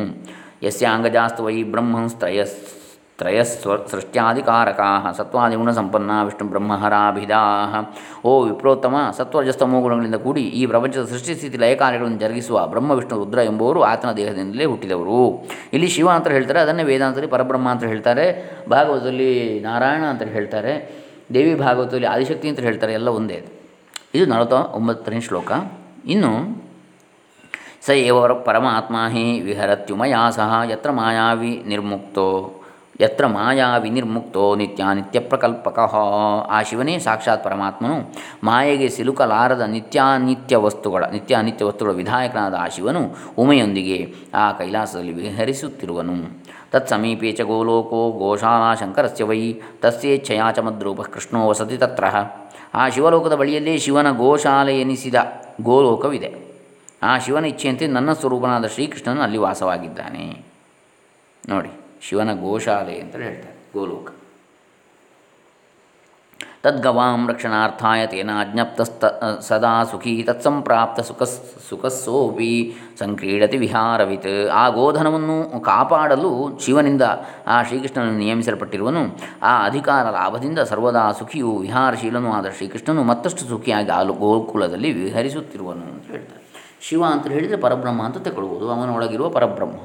ಯಸ್ಯಾಂಗಜಾಸ್ತು 0.66 1.44
ವೈ 1.44 1.64
ಬ್ರಹ್ಮಂಸ್ತ್ರಯಸ್ 1.64 2.58
ತ್ರಯಸ್ವ 3.20 3.76
ಸತ್ವಾದಿ 3.86 5.74
ಸಂಪನ್ನ 5.74 6.24
ವಿಷ್ಣು 6.24 6.50
ಬ್ರಹ್ಮಹರಾಭಿಧಾಹ 6.50 7.76
ಓ 8.26 8.44
ವಿಪ್ರೋತ್ತಮ 8.44 8.96
ಸತ್ವಜಸ್ತಮೋ 9.18 9.82
ಗುಣಗಳಿಂದ 9.82 10.16
ಕೂಡಿ 10.16 10.42
ಈ 10.42 10.66
ಪ್ರಪಂಚದ 10.66 11.06
ಸೃಷ್ಟಿ 11.06 11.36
ಸ್ಥಿತಿ 11.36 11.58
ಲಯಕಾರ್ಯಗಳನ್ನು 11.58 12.20
ಜರುಗಿಸುವ 12.20 12.68
ಬ್ರಹ್ಮ, 12.68 12.92
ವಿಷ್ಣು, 12.92 13.18
ರುದ್ರ 13.18 13.40
ಎಂಬುವರು 13.40 13.84
ಆತನ 13.84 14.12
ದೇಹದಿಂದಲೇ 14.12 14.66
ಹುಟ್ಟಿದವರು. 14.66 15.48
ಇಲ್ಲಿ 15.74 15.88
ಶಿವ 15.88 16.10
ಅಂತ 16.10 16.28
ಹೇಳ್ತಾರೆ, 16.28 16.60
ಅದನ್ನೇ 16.60 16.84
ವೇದಾಂತದಲ್ಲಿ 16.84 17.30
ಪರಬ್ರಹ್ಮ 17.30 17.70
ಅಂತ 17.70 17.84
ಹೇಳ್ತಾರೆ, 17.84 18.56
ಭಾಗವತದಲ್ಲಿ 18.70 19.60
ನಾರಾಯಣ 19.60 20.04
ಅಂತ 20.04 20.22
ಹೇಳ್ತಾರೆ, 20.22 21.04
ದೇವಿ 21.34 21.56
ಭಾಗವತದಲ್ಲಿ 21.56 22.08
ಆದಿಶಕ್ತಿ 22.08 22.50
ಅಂತ 22.50 22.60
ಹೇಳ್ತಾರೆ, 22.60 22.94
ಎಲ್ಲ 22.94 23.08
ಒಂದೇ. 23.08 23.46
ಇದು 24.16 24.26
ನಲವತ್ತ 24.26 24.54
ಒಂಬತ್ತನೇ 24.54 25.22
ಶ್ಲೋಕ. 25.22 25.52
ಇನ್ನು, 26.06 26.64
ಸ 27.86 27.90
ಏವರ 27.90 28.32
ಪರಮಾತ್ಮ 28.32 28.96
ಹಿ 29.10 29.42
ವಿಹರತ್ಯುಮಯಾ 29.42 30.30
ಸಹ 30.30 30.62
ಯತ್ರ 30.70 30.92
ಮಾಯಾವಿ 30.92 31.64
ನಿರ್ಮುಕ್ತೋ. 31.68 32.57
ಯತ್ರ 33.02 33.28
ಮಾಯಾ 33.28 33.78
ವಿನಿರ್ಮುಕ್ತೋ 33.78 34.56
ನಿತ್ಯ 34.56 35.20
ಪ್ರಕಲ್ಪಕ 35.20 35.80
ಆ 36.50 36.62
ಶಿವನೇ 36.62 37.00
ಸಾಕ್ಷಾತ್ 37.00 37.44
ಪರಮಾತ್ಮನು 37.44 38.16
ಮಾಯೆಗೆ 38.44 38.90
ಸಿಲುಕಲಾರದ 38.90 39.62
ನಿತ್ಯಾನಿತ್ಯ 39.62 40.58
ವಸ್ತುಗಳ 40.58 41.06
ನಿತ್ಯಾನಿತ್ಯ 41.06 41.66
ವಸ್ತುಗಳ 41.66 41.92
ವಿಧಾಯಕನಾದ 41.92 42.56
ಆ 42.60 42.68
ಶಿವನು 42.68 43.16
ಉಮೆಯೊಂದಿಗೆ 43.38 44.14
ಆ 44.34 44.52
ಕೈಲಾಸದಲ್ಲಿ 44.52 45.14
ವಿಹರಿಸುತ್ತಿರುವನು. 45.14 46.14
ತತ್ಸಮೀಪೇ 46.72 47.32
ಚ 47.32 47.42
ಗೋಲೋಕೋ 47.42 48.12
ಗೋಶಾಲಾ 48.12 48.76
ಶಂಕರಸ್ಯ 48.76 49.24
ವೈ 49.24 49.54
ತಸ್ಯೇಚ್ಛಯಾ 49.82 50.52
ಚ 50.52 50.60
ಕೃಷ್ಣೋ 51.12 51.48
ವಸತಿ 51.48 51.78
ತತ್ರ. 51.78 52.04
ಆ 52.74 52.90
ಶಿವಲೋಕದ 52.90 53.36
ಬಳಿಯಲ್ಲೇ 53.36 53.78
ಶಿವನ 53.78 54.12
ಗೋಶಾಲೆ 54.12 54.82
ಎನಿಸಿದ 54.82 55.16
ಗೋಲೋಕವಿದೆ. 55.62 56.34
ಆ 57.04 57.18
ಶಿವನ 57.18 57.46
ಇಚ್ಛೆಯಂತೆ 57.46 57.88
ನನ್ನ 57.88 58.14
ಸ್ವರೂಪನಾದ 58.14 58.66
ಶ್ರೀಕೃಷ್ಣನು 58.66 59.22
ಅಲ್ಲಿ 59.22 59.38
ವಾಸವಾಗಿದ್ದಾನೆ. 59.38 60.46
ನೋಡಿ. 61.50 61.87
ಶಿವನ 62.06 62.32
ಗೋಶಾಲೆ 62.44 62.96
ಅಂತ 63.04 63.16
ಹೇಳ್ತಾರೆ, 63.26 63.58
ಗೋಲೋಕ. 63.76 64.08
ತದ್ಗವಾಂ 66.64 67.22
ರಕ್ಷಣಾರ್ಥಾಯ 67.30 68.02
ತೇನ 68.12 68.32
ಅಜ್ಞಪ್ತಸ್ತ 68.42 69.06
ಸದಾ 69.48 69.74
ಸುಖಿ 69.90 70.14
ತತ್ಸಂಪ್ರಾಪ್ತ 70.28 71.00
ಸುಖ, 71.10 71.24
ಸುಖಸ್ಸೋಪಿ 71.68 72.50
ಸಂಕ್ರೀಡತಿ 73.00 73.58
ವಿಹಾರವಿತ್. 73.58 74.28
ಆ 74.62 74.64
ಗೋಧನವನ್ನು 74.78 75.38
ಕಾಪಾಡಲು 75.68 76.32
ಶಿವನಿಂದ, 76.66 77.04
ಆ 77.48 77.58
ಶ್ರೀಕೃಷ್ಣನನ್ನು 77.68 78.20
ನಿಯಮಿಸಲ್ಪಟ್ಟಿರುವನು, 78.24 79.04
ಆ 79.44 79.54
ಅಧಿಕಾರ 79.68 80.06
ಲಾಭದಿಂದ 80.18 80.60
ಸರ್ವದಾ 80.72 81.06
ಸುಖಿಯು 81.20 81.52
ವಿಹಾರಶೀಲನೂ 81.66 82.32
ಆದ 82.40 82.52
ಶ್ರೀಕೃಷ್ಣನು 82.58 83.04
ಮತ್ತಷ್ಟು 83.12 83.46
ಸುಖಿಯಾಗಿ 83.54 83.94
ಆ 84.00 84.02
ಗೋಕುಲದಲ್ಲಿ 84.26 84.92
ವಿಹರಿಸುತ್ತಿರುವನು 85.00 85.86
ಅಂತ 85.94 86.06
ಹೇಳ್ತಾರೆ. 86.16 86.44
ಶಿವ 86.88 87.04
ಅಂತ 87.14 87.28
ಹೇಳಿದರೆ 87.36 87.60
ಪರಬ್ರಹ್ಮ 87.66 88.02
ಅಂತ 88.10 88.20
ತಗೊಳ್ಬೋದು, 88.28 88.66
ಅವನೊಳಗಿರುವ 88.76 89.30
ಪರಬ್ರಹ್ಮ, 89.30 89.80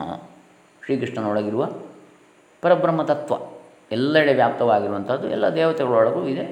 ಶ್ರೀಕೃಷ್ಣನೊಳಗಿರುವ 0.82 1.64
ಪರಬ್ರಹ್ಮ 2.62 3.02
ತತ್ವ 3.02 3.34
ಎಲ್ಲೆಡೆ 3.92 4.34
ವ್ಯಾಪ್ತವಾಗಿರುವಂಥದ್ದು, 4.34 5.28
ಎಲ್ಲ 5.28 5.46
ದೇವತೆಗಳೊಳಗೂ 5.48 6.28
ಇದೆ. 6.28 6.44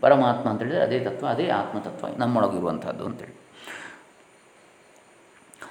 ಪರಮಾತ್ಮ 0.00 0.48
ಅಂತೇಳಿದರೆ 0.48 0.80
ಅದೇ 0.80 1.00
ತತ್ವ, 1.00 1.26
ಅದೇ 1.26 1.48
ಆತ್ಮತತ್ವ, 1.48 2.06
ನಮ್ಮೊಳಗಿರುವಂಥದ್ದು 2.18 3.04
ಅಂತೇಳಿ 3.04 3.34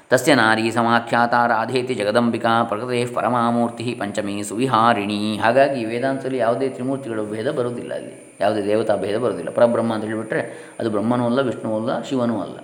ತಸ್ಯ 0.10 0.34
ನಾರಿ 0.36 0.72
ಸಮಾಖ್ಯಾತ 0.72 1.34
ರಾಧೇತಿ 1.48 1.94
ಜಗದಂಬಿಕಾ 1.94 2.63
ಪ್ರಕೃತಿ 2.63 3.06
ಪರಮಾಮೂರ್ತಿ 3.06 3.96
ಪಂಚಮಿ 4.00 4.44
ಸುವಿಹಾರಿಣಿ. 4.44 5.38
ಹಾಗಾಗಿ 5.38 5.86
ವೇದಾಂತದಲ್ಲಿ 5.86 6.38
ಯಾವುದೇ 6.38 6.70
ತ್ರಿಮೂರ್ತಿಗಳ 6.70 7.22
ಭೇದ 7.22 7.52
ಬರುವುದಿಲ್ಲ 7.52 7.94
ಅಲ್ಲಿ. 7.94 8.38
ಯಾವುದೇ 8.39 8.63
ದೇವತಾ 8.63 8.96
ಭೇದ 8.96 9.16
ಬರುವುದಿಲ್ಲ. 9.18 9.52
ಪರಬ್ರಹ್ಮ 9.52 9.94
ಅಂತ 9.94 10.04
ಹೇಳಿಬಿಟ್ರೆ 10.04 10.74
ಅದು 10.80 10.89
ಬ್ರಹ್ಮನೂ 10.89 11.26
ಅಲ್ಲ, 11.26 11.42
ವಿಷ್ಣುವೂ 11.42 11.78
ಅಲ್ಲ, 11.80 12.02
ಶಿವನೂ 12.02 12.42
ಅಲ್ಲ. 12.42 12.58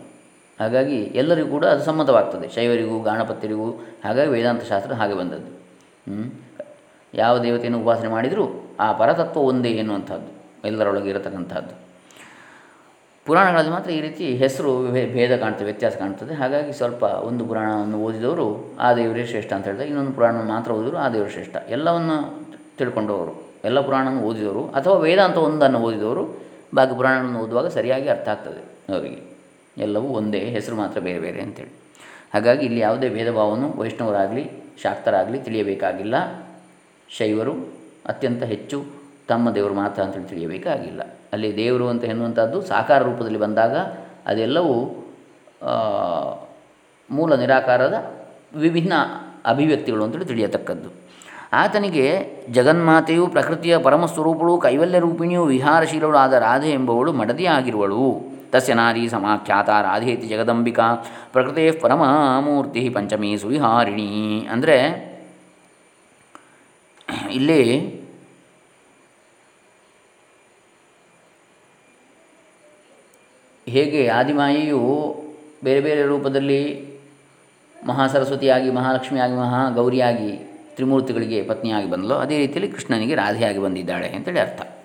ಹಾಗಾಗಿ 0.60 0.96
ಎಲ್ಲರಿಗೂ 0.96 1.50
ಕೂಡ 1.50 1.66
ಅದು 1.66 1.84
ಸಮ್ಮತವಾಗ್ತದೆ. 1.84 2.50
ಶೈವರಿಗೂ, 2.50 3.00
ಗಾಣಪತ್ಯರಿಗೂ, 3.00 3.72
ಹಾಗಾಗಿ 4.06 4.30
ವೇದಾಂತ 4.30 4.64
ಶಾಸ್ತ್ರ 4.64 4.94
ಹಾಗೆ 4.94 5.14
ಬಂದದ್ದು. 5.14 5.52
ಯಾವ 7.14 7.40
ದೇವತೆಯನ್ನು 7.40 7.80
ಉಪಾಸನೆ 7.80 8.10
ಮಾಡಿದರೂ 8.10 8.76
ಆ 8.80 8.92
ಪರತತ್ವ 8.92 9.40
ಒಂದೇ 9.40 9.70
ಎನ್ನುವಂಥದ್ದು, 9.70 10.32
ಎಲ್ಲರೊಳಗೆ 10.68 11.10
ಇರತಕ್ಕಂಥದ್ದು. 11.10 11.90
ಪುರಾಣಗಳಲ್ಲಿ 13.26 13.72
ಮಾತ್ರ 13.72 13.92
ಈ 13.92 14.02
ರೀತಿ 14.02 14.36
ಹೆಸರು 14.36 14.92
ಭೇದ 14.92 15.38
ಕಾಣ್ತದೆ, 15.38 15.64
ವ್ಯತ್ಯಾಸ 15.64 15.96
ಕಾಣ್ತದೆ. 15.96 16.34
ಹಾಗಾಗಿ 16.34 16.74
ಸ್ವಲ್ಪ 16.74 17.04
ಒಂದು 17.04 17.46
ಪುರಾಣವನ್ನು 17.46 17.98
ಓದಿದವರು, 18.04 18.78
ಆ 18.80 18.94
ದೇವರೇ 18.94 19.26
ಶ್ರೇಷ್ಠ 19.26 19.54
ಅಂತ 19.54 19.66
ಹೇಳಿದಾಗ 19.66 19.88
ಇನ್ನೊಂದು 19.88 20.12
ಪುರಾಣವನ್ನು 20.12 20.54
ಮಾತ್ರ 20.54 20.72
ಓದಿದರು 20.72 20.98
ಆ 20.98 21.10
ದೇವರು 21.10 21.30
ಶ್ರೇಷ್ಠ. 21.30 21.56
ಎಲ್ಲವನ್ನು 21.70 22.48
ತಿಳ್ಕೊಂಡವರು, 22.78 23.52
ಎಲ್ಲ 23.66 23.80
ಪುರಾಣವನ್ನು 23.82 24.22
ಓದಿದವರು, 24.22 24.68
ಅಥವಾ 24.68 24.98
ವೇದಾಂತ 24.98 25.38
ಒಂದನ್ನು 25.38 25.80
ಓದಿದವರು, 25.80 26.50
ಬಾಕಿ 26.76 26.96
ಪುರಾಣಗಳನ್ನು 26.96 27.40
ಓದುವಾಗ 27.40 27.68
ಸರಿಯಾಗಿ 27.68 28.10
ಅರ್ಥ 28.10 28.28
ಆಗ್ತದೆ 28.30 28.94
ಅವರಿಗೆ. 28.94 29.22
ಎಲ್ಲವೂ 29.78 30.08
ಒಂದೇ, 30.08 30.40
ಹೆಸರು 30.40 30.76
ಮಾತ್ರ 30.76 31.00
ಬೇರೆ 31.00 31.20
ಬೇರೆ 31.20 31.42
ಅಂತೇಳಿ. 31.42 31.72
ಹಾಗಾಗಿ 32.34 32.66
ಇಲ್ಲಿ 32.66 32.80
ಯಾವುದೇ 32.80 33.10
ಭೇದ 33.10 33.32
ಭಾವವನ್ನು 33.32 33.74
ವೈಷ್ಣವರಾಗಲಿ, 33.78 34.52
ಶಾಕ್ತರಾಗಲಿ 34.84 35.40
ತಿಳಿಯಬೇಕಾಗಿಲ್ಲ. 35.40 36.16
ಶೈವರು 37.18 37.54
ಅತ್ಯಂತ 38.06 38.44
ಹೆಚ್ಚು 38.44 38.78
ತಮ್ಮ 39.28 39.52
ದೇವರು 39.56 39.74
ಮಾತ್ರ 39.74 40.02
ಅಂತೇಳಿ 40.02 40.26
ತಿಳಿಯಬೇಕಾಗಿಲ್ಲ. 40.26 41.02
ಅಲ್ಲಿ 41.34 41.58
ದೇವರು 41.58 41.88
ಅಂತ 41.88 42.04
ಎನ್ನುವಂಥದ್ದು 42.04 42.62
ಸಾಕಾರ 42.62 43.04
ರೂಪದಲ್ಲಿ 43.04 43.40
ಬಂದಾಗ 43.40 43.76
ಅದೆಲ್ಲವೂ 44.26 44.76
ಮೂಲ 47.12 47.36
ನಿರಾಕಾರದ 47.36 47.94
ವಿಭಿನ್ನ 48.56 48.94
ಅಭಿವ್ಯಕ್ತಿಗಳು 49.46 50.04
ಅಂತೇಳಿ 50.04 50.26
ತಿಳಿಯತಕ್ಕದ್ದು. 50.26 50.90
ಆತನಿಗೆ 51.54 52.06
ಜಗನ್ಮಾತೆಯು 52.52 53.28
ಪ್ರಕೃತಿಯ 53.28 53.78
ಪರಮಸ್ವರೂಪಳು 53.78 54.58
ಕೈವಲ್ಯ 54.58 55.00
ರೂಪಿಣಿಯು 55.00 55.44
ವಿಹಾರಶೀಲಳು 55.44 56.18
ಆದ 56.18 56.34
ರಾಧೆ 56.34 56.72
ಎಂಬವಳು 56.72 57.14
ಮಡದಿಯಾಗಿರುವಳು 57.14 58.04
ತಸ್ಯ 58.52 58.74
ನಾರಿ 58.74 59.10
ಸಮಾಖ್ಯಾತ 59.10 59.70
ರಾಧೇತಿ 59.70 60.28
ಜಗದಂಬಿಕಾ, 60.28 60.86
ಪ್ರಕೃತೇ 61.34 61.72
ಪರಮಾಮೂರ್ತಿ 61.72 62.90
ಪಂಚಮಿ 62.90 63.38
ಸುವಿಹಾರಿಣಿ. 63.38 64.10
ಅಂದರೆ 64.52 65.09
ಇಲ್ಲಿ 67.32 67.62
ಹೇಗೆ 73.68 74.08
ಆದಿಮಾಯಿಯು 74.08 74.80
ಬೇರೆ 75.64 75.82
ಬೇರೆ 75.82 76.04
ರೂಪದಲ್ಲಿ 76.04 76.62
ಮಹಾಸರಸ್ವತಿಯಾಗಿ, 77.86 78.72
ಮಹಾಲಕ್ಷ್ಮಿಯಾಗಿ 78.72 79.34
ಮಹಾ 79.34 79.70
ಗೌರಿಯಾಗಿ 79.70 80.38
ತ್ರಿಮೂರ್ತಿಗಳಿಗೆ 80.76 81.44
ಪತ್ನಿಯಾಗಿ 81.44 81.90
ಬಂದಲೋ, 81.90 82.16
ಅದೇ 82.16 82.38
ರೀತಿಯಲ್ಲಿ 82.38 82.72
ಕೃಷ್ಣನಿಗೆ 82.72 83.16
ರಾಧೆಯಾಗಿ 83.16 83.60
ಬಂದಿದ್ದಾಳೆ 83.60 84.08
ಅಂತೇಳಿ 84.08 84.40
ಅರ್ಥ. 84.40 84.79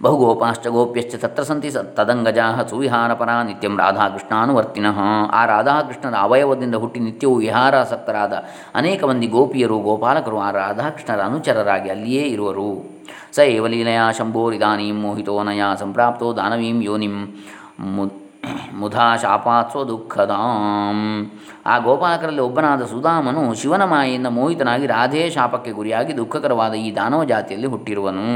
ಬಹುಗೋಪಾಶ್ಚ 0.00 0.68
ಗೋಪ್ಯಶ್ಚ 0.68 1.14
ತತ್ರ 1.16 1.42
ಸಂತಿ 1.42 1.70
ತದಂಗಜಾ 1.96 2.44
ಸುವಿಹಾರಪರ 2.70 3.30
ನಿತ್ಯಂ 3.42 3.74
ರಾಧಾಕೃಷ್ಣಾನುವರ್ತಿನಃ 3.80 4.98
ಆ 5.30 5.40
ರಾಧಾಕೃಷ್ಣನ 5.46 6.16
ಅವಯವದಿಂದ 6.16 6.74
ಹುಟ್ಟಿ 6.74 7.00
ನಿತ್ಯವೂ 7.00 7.34
ವಿಹಾರಾಸಕ್ತರಾದ 7.34 8.34
ಅನೇಕ 8.74 9.04
ಮಂದಿ 9.04 9.26
ಗೋಪಿಯರು 9.26 9.76
ಗೋಪಾಲಕರು 9.78 10.38
ಆ 10.38 10.50
ರಾಧಾಕೃಷ್ಣರ 10.50 11.20
ಅನುಚರರಾಗಿ 11.22 11.90
ಅಲ್ಲಿಯೇ 11.90 12.22
ಇರುವರು 12.28 12.70
ಸ 13.36 13.46
ಏವ 13.48 13.66
ಲೀಲೆಯ 13.66 14.00
ಶಂಭೋರಿದಾನೀಂ 14.18 14.96
ಮೋಹಿತೋನಯ 15.00 15.64
ಸಂಪ್ರಾಪ್ತೋ 15.78 16.30
ದಾನವೀಂ 16.36 16.80
ಯೋನಿಂ 16.82 17.18
ಮು 17.96 18.06
ಮುಧಾ 18.72 19.06
ಶಾಪಾತ್ಸೋ 19.16 19.80
ದುಃಖದಾಂ 19.88 20.98
ಆ 21.66 21.74
ಗೋಪಾಲಕರಲ್ಲಿ 21.78 22.42
ಒಬ್ಬನಾದ 22.42 22.82
ಸುಧಾಮನು 22.86 23.42
ಶಿವನ 23.54 23.84
ಮಾಯೆಯಿಂದ 23.84 24.28
ಮೋಹಿತನಾಗಿ 24.38 24.86
ರಾಧೆಯ 24.86 25.26
ಶಾಪಕ್ಕೆ 25.30 25.70
ಗುರಿಯಾಗಿ 25.70 26.16
ದುಃಖಕರವಾದ 26.16 26.74
ಈ 26.86 26.90
ದಾನವ 26.96 27.24
ಜಾತಿಯಲ್ಲಿ 27.24 27.66
ಹುಟ್ಟಿರುವನು। 27.66 28.26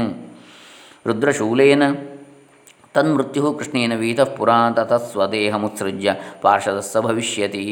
ರುದ್ರಶೂಲೇನ. 1.05 1.83
ತನ್ಮೃತ್ಯು 2.93 3.53
ಕೃಷ್ಣೇನ 3.53 3.95
ವೀತಃ 3.95 4.23
ಪುರಾ 4.23 4.69
ಸ್ವದೇಹ 5.11 5.55
ಮುತ್ಸೃಜ್ಯ 5.55 6.15
ಪಾರ್ಷದಸ್ಸ 6.41 6.97
ಭವಿಷ್ಯತಿ. 6.97 7.63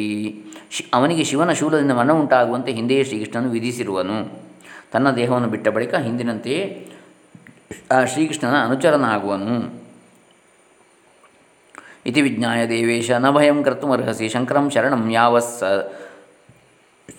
ಶಿ, 0.71 0.85
ಅವನಿಗೆ 0.93 1.23
ಶಿವನ 1.23 1.51
ಶೂಲದಿಂದ 1.51 1.91
ಮರಣ 1.91 2.13
ಉಂಟಾಗುವಂತೆ 2.13 2.71
ಹಿಂದೆಯೇ 2.71 3.03
ಶ್ರೀಕೃಷ್ಣನು 3.03 3.49
ವಿಧಿಸಿರುವನು. 3.49 4.43
ತನ್ನ 4.91 5.11
ದೇಹವನ್ನು 5.11 5.47
ಬಿಟ್ಟ 5.47 5.67
ಬಳಿಕ 5.67 5.95
ಹಿಂದಿನಂತೆಯೇ 5.95 6.91
ಶ್ರೀಕೃಷ್ಣನ 8.05 8.65
ಅನುಚರನಾಗುವನು. 8.65 9.81
ಇತಿ 12.05 12.21
ವಿಜ್ಞಾಯ 12.21 12.67
ದೇವೇಶ, 12.67 13.11
ನ 13.11 13.31
ಭಯಂ 13.31 13.63
ಕರ್ತುಮರ್ಹಸಿ 13.63 14.29
ಶಂಕರಂ 14.29 14.69
ಶರಣಂ 14.69 15.11
ಯಾವಸ್ 15.11 15.63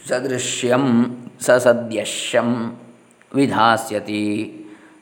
ಸದೃಶ್ಯಂ 0.09 1.17
ಸಸದ್ಯಶ್ಯಂ 1.41 2.79
ವಿಧಾಸ್ಯತಿ. 3.35 4.25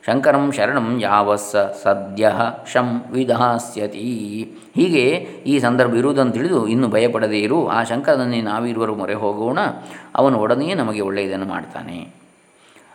ಶಂಕರಂ 0.05 0.51
ಶರಣಂ 0.51 0.99
ಯಾವಸ್ಸ 1.01 1.55
ಸದ್ಯ 1.55 2.33
ಶಂ 2.71 3.05
ವಿಧಾಸ್ಯತಿ. 3.11 4.51
ಹೀಗೆ 4.75 5.07
ಈ 5.45 5.59
ಸಂದರ್ಭ 5.59 5.95
ಇರುವುದನ್ನು 5.95 6.31
ತಿಳಿದು 6.31 6.67
ಇನ್ನು 6.67 6.87
ಭಯಪಡದೇ 6.87 7.39
ಇರು. 7.39 7.67
ಆ 7.67 7.83
ಶಂಕರನನ್ನೇ 7.83 8.41
ನಾವಿರುವರು 8.41 8.95
ಮೊರೆ 8.95 9.13
ಹೋಗೋಣ. 9.13 9.59
ಅವನು 10.15 10.37
ಒಡನೆಯೇ 10.37 10.73
ನಮಗೆ 10.73 11.01
ಒಳ್ಳೆಯದನ್ನು 11.01 11.45
ಮಾಡ್ತಾನೆ. 11.45 12.07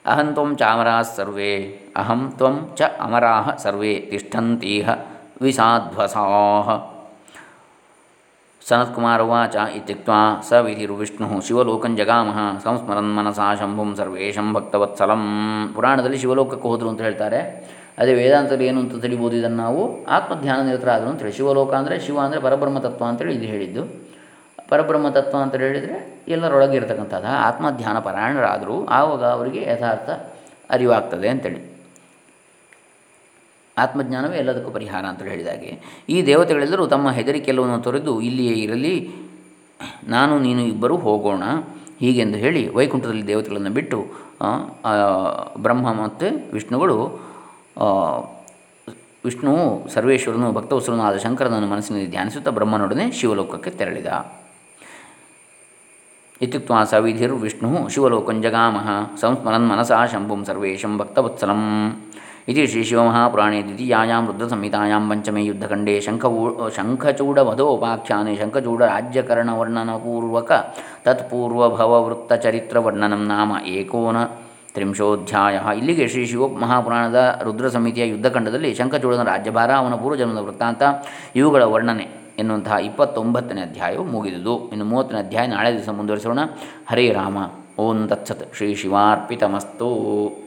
ಅಹಂ 0.07 0.33
ತ್ವಂ 0.33 0.57
ಚಾಮರಾಃ 0.57 1.03
ಸರ್ವೇ. 1.03 1.81
ಅಹಂ 1.97 2.33
ತ್ವಂ 2.37 2.68
ಚ 2.77 2.83
ಅಮರಾಹ 3.01 3.55
ಸರ್ವೇ. 3.57 3.94
ತಿಷ್ಠಂತೀಹ 4.11 4.88
ವಿಸಾಧ್ವಸಾಹ 5.40 6.97
ಸನತ್ಕುಮಾರ 8.68 9.20
ಉಚ 9.33 9.57
ಇತ್ಯುಕ್ತ 9.76 10.11
ಸ 10.48 10.59
ವಿಧಿರ್ವಿಷ್ಣು 10.64 11.26
ಶಿವಲೋಕಂ 11.46 11.92
ಜಗಾಮಹ 12.00 12.38
ಸಂಸ್ಮರನ್ 12.64 13.12
ಮನಸಾ 13.18 13.46
ಶಂಭುಂ 13.61 13.90
ಸರ್ವೇಶಂ 13.98 14.48
ಭಕ್ತವತ್ಸಲಂ 14.57 15.22
ಪುರಾಣದಲ್ಲಿ 15.76 16.18
ಶಿವಲೋಕಕ್ಕೆ 16.22 16.66
ಹೋದರು 16.70 16.88
ಅಂತ 16.92 17.00
ಹೇಳ್ತಾರೆ. 17.07 17.40
ಅದೇ 18.00 18.12
ವೇದಾಂತದಲ್ಲಿ 18.18 18.66
ಏನು 18.70 18.78
ಅಂತ 18.83 19.00
ತಿಳಿಬೋದು 19.04 19.35
ಇದನ್ನು 19.38 19.59
ನಾವು? 19.64 19.83
ಆತ್ಮಧ್ಯಾನ 20.16 20.59
ನಿರತರಾದರು 20.68 21.09
ಅಂತೇಳಿ 21.12 21.35
ಶಿವಲೋಕ 21.38 21.72
ಅಂದರೆ 21.81 21.96
ಶಿವ 22.07 22.18
ಅಂದರೆ 22.26 22.40
ಪರಬ್ರಹ್ಮ 22.46 22.78
ತತ್ವ 22.87 23.04
ಅಂತೇಳಿ 23.11 23.35
ಇದು 23.38 23.48
ಹೇಳಿದ್ದು. 23.54 23.85
ಪರಬ್ರಹ್ಮ 24.70 25.09
ತತ್ವ 25.18 25.37
ಅಂತ 25.44 25.54
ಹೇಳಿದರೆ 25.64 25.96
ಎಲ್ಲರೊಳಗೆ 26.35 26.76
ಇರತಕ್ಕಂಥದ್ದು 26.81 27.33
ಆತ್ಮಧ್ಯಾನ 27.48 27.98
ಪರಾಯಣರಾದರೂ. 28.09 28.76
ಆವಾಗ 28.98 29.24
ಅವರಿಗೆ 29.38 29.62
ಯಥಾರ್ಥ 29.72 30.11
ಅರಿವಾಗ್ತದೆ 30.76 31.28
ಅಂತೇಳಿ. 31.35 31.61
ಆತ್ಮಜ್ಞಾನವೇ 33.84 34.36
ಎಲ್ಲದಕ್ಕೂ 34.42 34.70
ಪರಿಹಾರ 34.76 35.04
ಅಂತ 35.12 35.22
ಹೇಳಿದಾಗೆ 35.32 35.70
ಈ 36.14 36.16
ದೇವತೆಗಳೆಲ್ಲರೂ 36.28 36.84
ತಮ್ಮ 36.94 37.10
ಹೆದರಿಕೆಲ್ಲವನ್ನು 37.18 37.78
ತೊರೆದು 37.86 38.14
ಇಲ್ಲಿಯೇ 38.28 38.56
ಇರಲಿ, 38.66 38.94
ನಾನು 40.14 40.34
ನೀನು 40.46 40.62
ಇಬ್ಬರು 40.72 40.96
ಹೋಗೋಣ. 41.06 41.44
ಹೀಗೆಂದು 42.02 42.38
ಹೇಳಿ 42.44 42.62
ವೈಕುಂಠದಲ್ಲಿ 42.78 43.24
ದೇವತೆಗಳನ್ನು 43.30 43.72
ಬಿಟ್ಟು 43.78 43.98
ಬ್ರಹ್ಮ 45.64 45.86
ಮತ್ತು 46.02 46.26
ವಿಷ್ಣುಗಳು 46.56 46.98
ವಿಷ್ಣುವು 49.26 49.64
ಸರ್ವೇಶ್ವರನು 49.94 50.48
ಭಕ್ತವಸರನು 50.56 51.02
ಆದ 51.06 51.16
ಶಂಕರನನ್ನು 51.24 51.68
ಮನಸ್ಸಿನಲ್ಲಿ 51.72 52.10
ಧ್ಯಾನಿಸುತ್ತಾ 52.14 52.50
ಬ್ರಹ್ಮನೊಡನೆ 52.58 53.04
ಶಿವಲೋಕಕ್ಕೆ 53.20 53.70
ತೆರಳಿದ. 53.80 54.10
ಇತ್ಯುಕ್ತ 56.44 56.72
ಸವಿಧಿರ್ 56.90 57.34
ವಿಷ್ಣು 57.44 57.70
ಶಿವಲೋಕಂಜಗಾಮಹ 57.92 58.88
ಸಂಸ್ಮರನ್ 59.22 59.66
ಮನಸಾ 59.70 59.98
ಶಂಭುಂ 60.12 60.40
ಸರ್ವೇಶಂ 60.48 60.92
ಭಕ್ತವತ್ಸಲಂ. 61.00 61.62
ಇತಿ 62.48 62.66
ಶ್ರೀ 62.66 62.84
ಶಿವಮಹಾಪುರಾಣೇ 62.84 63.62
ದ್ವಿತೀಯಾಂ 63.62 64.26
ರುದ್ರಸಂಹಿತಾಂ 64.26 65.11
ಪಂಚಮೇ 65.11 65.44
ಯುದ್ಧಖಂಡೇ 65.44 66.00
ಶಂಖವೂ 66.00 66.70
ಶಂಖಚೂಡವಧೋಪಾಖ್ಯಾನೆ 66.76 68.37
ಶಂಖಚೂಡರಾಜ್ಯಕರಣವರ್ಣನಪೂರ್ವಕ 68.37 70.52
ತತ್ಪೂರ್ವಭವವೃತ್ತಚರಿತ್ರವರ್ಣನಂ 71.04 73.26
ನಾಮ 73.26 73.52
ಏಕೋನ 73.66 74.16
ತ್ರಿಂಶೋಧ್ಯಾಯ 74.74 75.76
ಇಲ್ಲಿಗೆ 75.76 76.08
ಶ್ರೀ 76.08 76.26
ಶಿವ 76.26 76.48
ಮಹಾಪುರಾಣದ 76.48 77.40
ರುದ್ರ 77.44 77.68
ಸಮಿತಿಯ 77.68 78.08
ಯುದ್ಧಖಂಡದಲ್ಲಿ 78.08 78.74
ಶಂಖಚೂಡನ 78.74 79.22
ರಾಜ್ಯಭಾರ 79.22 79.72
ಅವನ 79.72 79.94
ಪೂರ್ವಜನ್ಮದ 79.94 80.38
ವೃತ್ತಾಂತ, 80.38 80.82
ಇವುಗಳ 81.37 81.62
ವರ್ಣನೆ 81.62 82.08
ಎನ್ನುವಂತಹ 82.38 82.72
ಇಪ್ಪತ್ತೊಂಬತ್ತನೇ 82.72 83.61
ಅಧ್ಯಾಯವು 83.61 84.04
ಮುಗಿದುದು. 84.04 84.68
ಇನ್ನು 84.72 84.84
ಮೂವತ್ತನೇ 84.84 85.18
ಅಧ್ಯಾಯ 85.18 85.46
ನಾಳೆ 85.46 85.72
ದಿವಸ 85.72 85.88
ಮುಂದುವರಿಸೋಣ. 85.88 86.38
ಹರೇ 86.90 87.11
ರಾಮ. 87.11 87.38
ಓಂ 87.78 88.08
ತತ್ಸತ್. 88.08 88.56
ಶ್ರೀ 88.56 88.74
ಶಿವಾರ್ಪಿತಮಸ್ತು 88.74 90.46